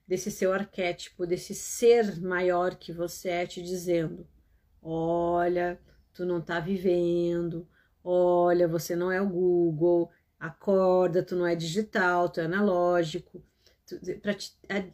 desse 0.06 0.30
seu 0.30 0.52
arquétipo, 0.52 1.26
desse 1.26 1.54
ser 1.54 2.20
maior 2.20 2.76
que 2.76 2.92
você 2.92 3.28
é 3.28 3.46
te 3.46 3.62
dizendo: 3.62 4.26
olha, 4.82 5.80
tu 6.12 6.24
não 6.24 6.40
tá 6.40 6.60
vivendo, 6.60 7.68
olha, 8.02 8.66
você 8.68 8.96
não 8.96 9.10
é 9.10 9.20
o 9.20 9.28
Google, 9.28 10.10
acorda, 10.40 11.22
tu 11.22 11.36
não 11.36 11.46
é 11.46 11.54
digital, 11.54 12.30
tu 12.30 12.40
é 12.40 12.44
analógico. 12.46 13.44
Para 14.22 14.36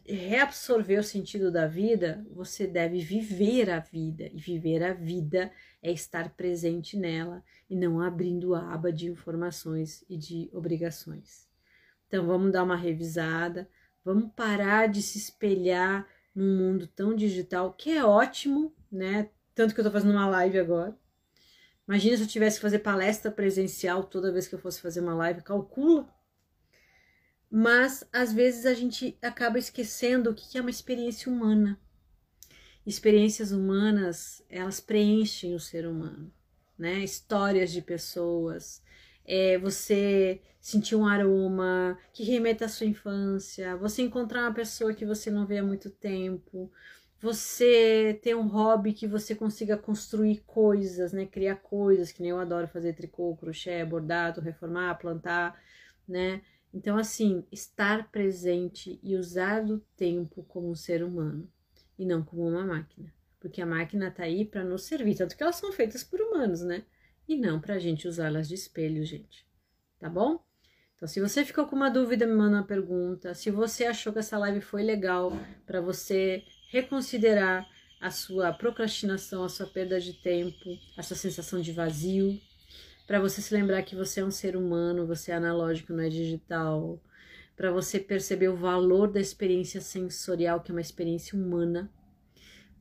reabsorver 0.05 0.99
o 0.99 1.03
sentido 1.03 1.51
da 1.51 1.67
vida, 1.67 2.25
você 2.31 2.67
deve 2.67 2.99
viver 2.99 3.69
a 3.69 3.79
vida, 3.79 4.29
e 4.33 4.39
viver 4.39 4.83
a 4.83 4.91
vida 4.91 5.51
é 5.81 5.91
estar 5.91 6.29
presente 6.31 6.97
nela 6.97 7.43
e 7.69 7.75
não 7.75 8.01
abrindo 8.01 8.55
a 8.55 8.73
aba 8.73 8.91
de 8.91 9.07
informações 9.07 10.03
e 10.09 10.17
de 10.17 10.49
obrigações. 10.51 11.47
Então 12.07 12.25
vamos 12.25 12.51
dar 12.51 12.63
uma 12.63 12.75
revisada, 12.75 13.69
vamos 14.03 14.31
parar 14.35 14.87
de 14.87 15.01
se 15.01 15.17
espelhar 15.17 16.07
num 16.33 16.57
mundo 16.57 16.87
tão 16.87 17.15
digital, 17.15 17.73
que 17.73 17.91
é 17.91 18.03
ótimo, 18.03 18.73
né? 18.91 19.29
Tanto 19.53 19.73
que 19.73 19.79
eu 19.79 19.85
tô 19.85 19.91
fazendo 19.91 20.11
uma 20.11 20.27
live 20.27 20.59
agora. 20.59 20.97
Imagina 21.87 22.17
se 22.17 22.23
eu 22.23 22.27
tivesse 22.27 22.57
que 22.57 22.61
fazer 22.63 22.79
palestra 22.79 23.31
presencial 23.31 24.03
toda 24.03 24.31
vez 24.31 24.47
que 24.47 24.55
eu 24.55 24.59
fosse 24.59 24.81
fazer 24.81 24.99
uma 24.99 25.15
live, 25.15 25.41
calcula. 25.41 26.07
Mas 27.49 28.03
às 28.11 28.33
vezes 28.33 28.65
a 28.65 28.73
gente 28.73 29.17
acaba 29.21 29.57
esquecendo 29.57 30.31
o 30.31 30.35
que 30.35 30.57
é 30.57 30.61
uma 30.61 30.69
experiência 30.69 31.31
humana 31.31 31.79
experiências 32.87 33.51
humanas, 33.51 34.41
elas 34.49 34.79
preenchem 34.79 35.53
o 35.53 35.59
ser 35.59 35.85
humano, 35.85 36.31
né? 36.79 36.99
Histórias 36.99 37.69
de 37.69 37.81
pessoas, 37.81 38.81
é 39.25 39.57
você 39.57 40.41
sentir 40.61 40.95
um 40.95 41.05
aroma 41.05 41.99
que 42.13 42.23
remeta 42.23 42.63
à 42.63 42.69
sua 42.69 42.87
infância, 42.87 43.75
você 43.75 44.01
encontrar 44.01 44.43
uma 44.43 44.53
pessoa 44.53 44.93
que 44.93 45.05
você 45.05 45.29
não 45.29 45.45
vê 45.45 45.57
há 45.57 45.63
muito 45.63 45.89
tempo, 45.89 46.71
você 47.27 48.17
ter 48.23 48.35
um 48.35 48.47
hobby 48.47 48.93
que 48.93 49.05
você 49.05 49.35
consiga 49.35 49.77
construir 49.77 50.43
coisas, 50.45 51.11
né? 51.11 51.25
Criar 51.25 51.57
coisas, 51.57 52.11
que 52.11 52.21
nem 52.21 52.31
eu 52.31 52.39
adoro 52.39 52.67
fazer 52.69 52.93
tricô, 52.93 53.35
crochê, 53.35 53.83
bordado, 53.83 54.39
reformar, 54.39 54.95
plantar, 54.95 55.61
né? 56.07 56.41
Então, 56.73 56.97
assim, 56.97 57.43
estar 57.51 58.09
presente 58.09 58.97
e 59.03 59.15
usar 59.15 59.65
o 59.65 59.79
tempo 59.97 60.43
como 60.43 60.69
um 60.69 60.75
ser 60.75 61.03
humano 61.03 61.49
e 61.99 62.05
não 62.05 62.23
como 62.23 62.47
uma 62.47 62.65
máquina. 62.65 63.13
Porque 63.39 63.61
a 63.61 63.65
máquina 63.65 64.09
tá 64.09 64.23
aí 64.23 64.45
para 64.45 64.63
nos 64.63 64.83
servir, 64.83 65.15
tanto 65.15 65.35
que 65.35 65.43
elas 65.43 65.57
são 65.57 65.71
feitas 65.73 66.03
por 66.03 66.21
humanos, 66.21 66.61
né? 66.61 66.85
E 67.27 67.35
não 67.35 67.59
pra 67.59 67.79
gente 67.79 68.07
usá-las 68.07 68.47
de 68.47 68.55
espelho, 68.55 69.03
gente. 69.03 69.45
Tá 69.99 70.09
bom? 70.09 70.39
Então, 70.95 71.07
se 71.07 71.19
você 71.19 71.43
ficou 71.43 71.65
com 71.67 71.75
uma 71.75 71.89
dúvida, 71.89 72.25
me 72.25 72.33
manda 72.33 72.57
uma 72.57 72.63
pergunta. 72.63 73.33
Se 73.33 73.51
você 73.51 73.85
achou 73.85 74.13
que 74.13 74.19
essa 74.19 74.37
live 74.37 74.61
foi 74.61 74.81
legal 74.81 75.31
para 75.65 75.81
você 75.81 76.43
reconsiderar 76.67 77.67
a 77.99 78.11
sua 78.11 78.53
procrastinação, 78.53 79.43
a 79.43 79.49
sua 79.49 79.65
perda 79.65 79.99
de 79.99 80.13
tempo, 80.13 80.77
a 80.95 81.03
sua 81.03 81.17
sensação 81.17 81.59
de 81.59 81.71
vazio, 81.71 82.39
para 83.07 83.19
você 83.19 83.41
se 83.41 83.53
lembrar 83.53 83.81
que 83.83 83.95
você 83.95 84.19
é 84.19 84.25
um 84.25 84.31
ser 84.31 84.55
humano, 84.55 85.07
você 85.07 85.31
é 85.31 85.35
analógico, 85.35 85.93
não 85.93 86.03
é 86.03 86.09
digital, 86.09 87.01
para 87.55 87.71
você 87.71 87.99
perceber 87.99 88.49
o 88.49 88.55
valor 88.55 89.07
da 89.11 89.19
experiência 89.19 89.81
sensorial, 89.81 90.61
que 90.61 90.71
é 90.71 90.75
uma 90.75 90.81
experiência 90.81 91.37
humana. 91.37 91.89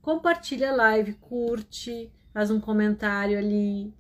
Compartilha 0.03 0.71
a 0.71 0.75
live, 0.75 1.15
curte, 1.15 2.13
faz 2.33 2.51
um 2.51 2.61
comentário 2.61 3.39
ali. 3.39 3.95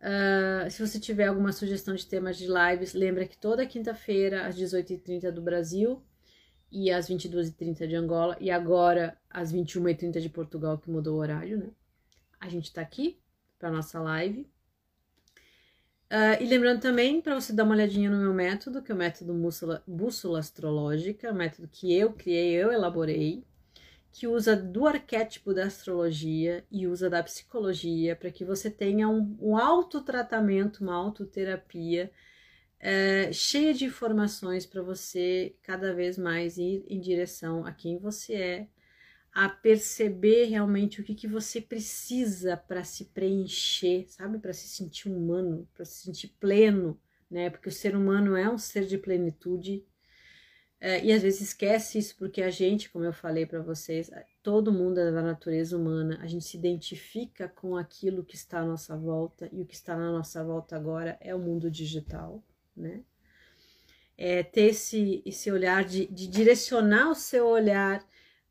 Uh, 0.00 0.70
se 0.70 0.86
você 0.86 1.00
tiver 1.00 1.26
alguma 1.26 1.52
sugestão 1.52 1.94
de 1.94 2.06
temas 2.06 2.36
de 2.36 2.46
lives, 2.46 2.94
lembra 2.94 3.26
que 3.26 3.36
toda 3.36 3.66
quinta-feira, 3.66 4.46
às 4.46 4.56
18h30 4.56 5.30
do 5.30 5.42
Brasil 5.42 6.02
e 6.70 6.90
às 6.90 7.08
22h30 7.08 7.86
de 7.86 7.96
Angola, 7.96 8.36
e 8.40 8.50
agora 8.50 9.16
às 9.28 9.52
21h30 9.52 10.20
de 10.20 10.28
Portugal, 10.28 10.78
que 10.78 10.90
mudou 10.90 11.16
o 11.16 11.20
horário, 11.20 11.58
né? 11.58 11.70
A 12.38 12.48
gente 12.48 12.72
tá 12.72 12.80
aqui 12.80 13.18
para 13.58 13.70
nossa 13.70 14.00
live. 14.00 14.48
Uh, 16.10 16.42
e 16.42 16.46
lembrando 16.46 16.80
também 16.80 17.20
para 17.20 17.34
você 17.38 17.52
dar 17.52 17.64
uma 17.64 17.74
olhadinha 17.74 18.10
no 18.10 18.16
meu 18.16 18.34
método, 18.34 18.82
que 18.82 18.90
é 18.90 18.94
o 18.94 18.98
método 18.98 19.32
bússola, 19.32 19.82
bússola 19.86 20.40
astrológica, 20.40 21.32
método 21.32 21.68
que 21.68 21.94
eu 21.94 22.12
criei, 22.12 22.52
eu 22.52 22.72
elaborei, 22.72 23.44
que 24.10 24.26
usa 24.26 24.56
do 24.56 24.86
arquétipo 24.86 25.54
da 25.54 25.66
astrologia 25.66 26.64
e 26.70 26.86
usa 26.86 27.08
da 27.08 27.22
psicologia 27.22 28.16
para 28.16 28.30
que 28.30 28.44
você 28.44 28.68
tenha 28.68 29.08
um, 29.08 29.36
um 29.40 29.56
autotratamento, 29.56 30.82
uma 30.82 30.96
autoterapia 30.96 32.10
uh, 32.80 33.32
cheia 33.32 33.72
de 33.74 33.84
informações 33.84 34.66
para 34.66 34.82
você 34.82 35.54
cada 35.62 35.94
vez 35.94 36.18
mais 36.18 36.58
ir 36.58 36.84
em 36.88 37.00
direção 37.00 37.64
a 37.64 37.72
quem 37.72 37.98
você 37.98 38.34
é, 38.34 38.68
a 39.32 39.48
perceber 39.48 40.46
realmente 40.46 41.00
o 41.00 41.04
que, 41.04 41.14
que 41.14 41.28
você 41.28 41.60
precisa 41.60 42.56
para 42.56 42.82
se 42.82 43.06
preencher, 43.06 44.06
sabe? 44.08 44.38
Para 44.38 44.52
se 44.52 44.68
sentir 44.68 45.08
humano, 45.08 45.68
para 45.72 45.84
se 45.84 46.02
sentir 46.02 46.28
pleno, 46.40 47.00
né? 47.30 47.48
Porque 47.48 47.68
o 47.68 47.72
ser 47.72 47.94
humano 47.94 48.36
é 48.36 48.50
um 48.50 48.58
ser 48.58 48.86
de 48.86 48.98
plenitude. 48.98 49.84
É, 50.80 51.04
e 51.04 51.12
às 51.12 51.22
vezes 51.22 51.42
esquece 51.42 51.98
isso 51.98 52.16
porque 52.16 52.42
a 52.42 52.50
gente, 52.50 52.90
como 52.90 53.04
eu 53.04 53.12
falei 53.12 53.44
para 53.44 53.60
vocês, 53.60 54.10
todo 54.42 54.72
mundo 54.72 54.98
é 54.98 55.12
da 55.12 55.22
natureza 55.22 55.76
humana, 55.76 56.18
a 56.22 56.26
gente 56.26 56.46
se 56.46 56.56
identifica 56.56 57.48
com 57.48 57.76
aquilo 57.76 58.24
que 58.24 58.34
está 58.34 58.60
à 58.60 58.64
nossa 58.64 58.96
volta 58.96 59.48
e 59.52 59.60
o 59.60 59.66
que 59.66 59.74
está 59.74 59.94
na 59.94 60.10
nossa 60.10 60.42
volta 60.42 60.76
agora 60.76 61.18
é 61.20 61.34
o 61.34 61.38
mundo 61.38 61.70
digital, 61.70 62.42
né? 62.80 63.02
É 64.16 64.42
ter 64.42 64.70
esse, 64.70 65.22
esse 65.24 65.50
olhar 65.50 65.84
de, 65.84 66.06
de 66.06 66.26
direcionar 66.26 67.10
o 67.10 67.14
seu 67.14 67.46
olhar 67.46 68.04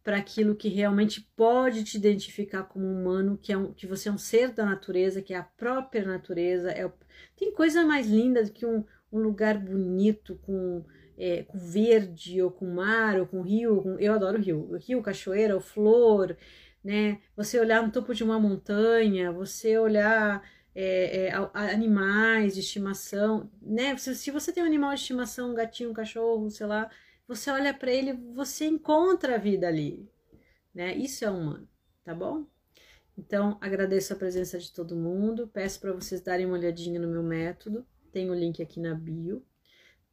para 0.04 0.18
aquilo 0.18 0.56
que 0.56 0.70
realmente 0.70 1.22
pode 1.36 1.84
te 1.84 1.98
identificar 1.98 2.64
como 2.64 2.86
humano, 2.86 3.38
que 3.38 3.54
é 3.54 3.58
um, 3.58 3.74
que 3.74 3.86
você 3.86 4.10
é 4.10 4.12
um 4.12 4.18
ser 4.18 4.52
da 4.54 4.66
natureza, 4.66 5.22
que 5.22 5.34
é 5.34 5.38
a 5.38 5.44
própria 5.44 6.04
natureza. 6.04 6.72
É, 6.72 6.92
tem 7.36 7.54
coisa 7.54 7.86
mais 7.86 8.08
linda 8.08 8.44
do 8.44 8.52
que 8.52 8.66
um, 8.66 8.84
um 9.12 9.20
lugar 9.20 9.58
bonito 9.60 10.40
com, 10.44 10.84
é, 11.18 11.44
com 11.44 11.60
verde, 11.60 12.42
ou 12.42 12.50
com 12.50 12.66
mar, 12.66 13.20
ou 13.20 13.28
com 13.28 13.42
rio. 13.42 13.82
Com, 13.82 14.00
eu 14.00 14.14
adoro 14.14 14.42
rio. 14.42 14.76
Rio, 14.78 15.02
cachoeira, 15.04 15.54
ou 15.54 15.62
flor, 15.62 16.36
né? 16.84 17.20
Você 17.36 17.60
olhar 17.60 17.84
no 17.84 17.92
topo 17.92 18.14
de 18.14 18.24
uma 18.24 18.40
montanha, 18.40 19.32
você 19.32 19.78
olhar 19.78 20.42
é, 20.76 21.28
é, 21.28 21.34
animais 21.54 22.54
de 22.54 22.62
estimação, 22.62 23.50
né? 23.62 23.96
Se, 23.98 24.16
se 24.16 24.32
você 24.32 24.52
tem 24.52 24.64
um 24.64 24.68
animal 24.68 24.94
de 24.94 25.02
estimação, 25.02 25.52
um 25.52 25.56
gatinho, 25.56 25.92
um 25.92 25.94
cachorro, 25.94 26.50
sei 26.50 26.68
lá, 26.68 26.90
você 27.28 27.52
olha 27.52 27.74
para 27.74 27.92
ele, 27.92 28.14
você 28.34 28.66
encontra 28.66 29.36
a 29.36 29.38
vida 29.38 29.68
ali, 29.68 30.08
né? 30.74 30.96
Isso 30.96 31.26
é 31.26 31.30
humano, 31.30 31.68
tá 32.04 32.14
bom? 32.14 32.46
Então, 33.18 33.58
agradeço 33.60 34.14
a 34.14 34.16
presença 34.16 34.58
de 34.58 34.72
todo 34.72 34.96
mundo, 34.96 35.48
peço 35.48 35.80
para 35.80 35.92
vocês 35.92 36.22
darem 36.22 36.46
uma 36.46 36.58
olhadinha 36.58 37.00
no 37.00 37.08
meu 37.08 37.22
método, 37.22 37.86
tem 38.12 38.30
o 38.30 38.34
link 38.34 38.62
aqui 38.62 38.80
na 38.80 38.96
bio. 38.96 39.46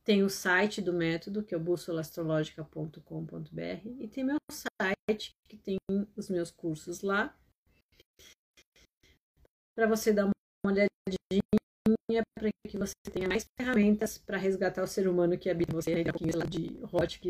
Tem 0.06 0.22
o 0.22 0.30
site 0.30 0.80
do 0.80 0.92
método, 0.92 1.42
que 1.42 1.52
é 1.52 1.56
o 1.56 1.60
bússolastrológica.com.br, 1.60 3.88
e 3.98 4.06
tem 4.06 4.22
meu 4.22 4.36
site, 4.48 5.34
que 5.48 5.56
tem 5.56 5.78
os 6.16 6.30
meus 6.30 6.52
cursos 6.52 7.00
lá, 7.00 7.36
para 9.74 9.88
você 9.88 10.12
dar 10.12 10.26
uma 10.26 10.35
olhadinha 10.68 12.22
para 12.34 12.50
que 12.68 12.78
você 12.78 12.92
tenha 13.12 13.28
mais 13.28 13.44
ferramentas 13.58 14.18
para 14.18 14.36
resgatar 14.36 14.82
o 14.82 14.86
ser 14.86 15.08
humano 15.08 15.38
que 15.38 15.50
habita 15.50 15.72
você, 15.72 15.94
né? 15.94 16.04
de 16.48 16.78
Hot. 16.92 17.20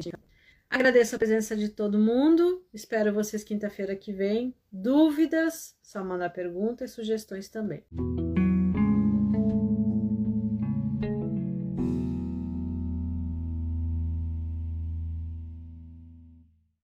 Agradeço 0.68 1.14
a 1.14 1.18
presença 1.18 1.56
de 1.56 1.68
todo 1.68 1.98
mundo. 1.98 2.64
Espero 2.72 3.12
vocês 3.12 3.44
quinta-feira 3.44 3.94
que 3.94 4.12
vem. 4.12 4.54
Dúvidas, 4.70 5.76
só 5.82 6.02
mandar 6.02 6.30
perguntas 6.30 6.90
e 6.90 6.94
sugestões 6.94 7.48
também. 7.48 7.84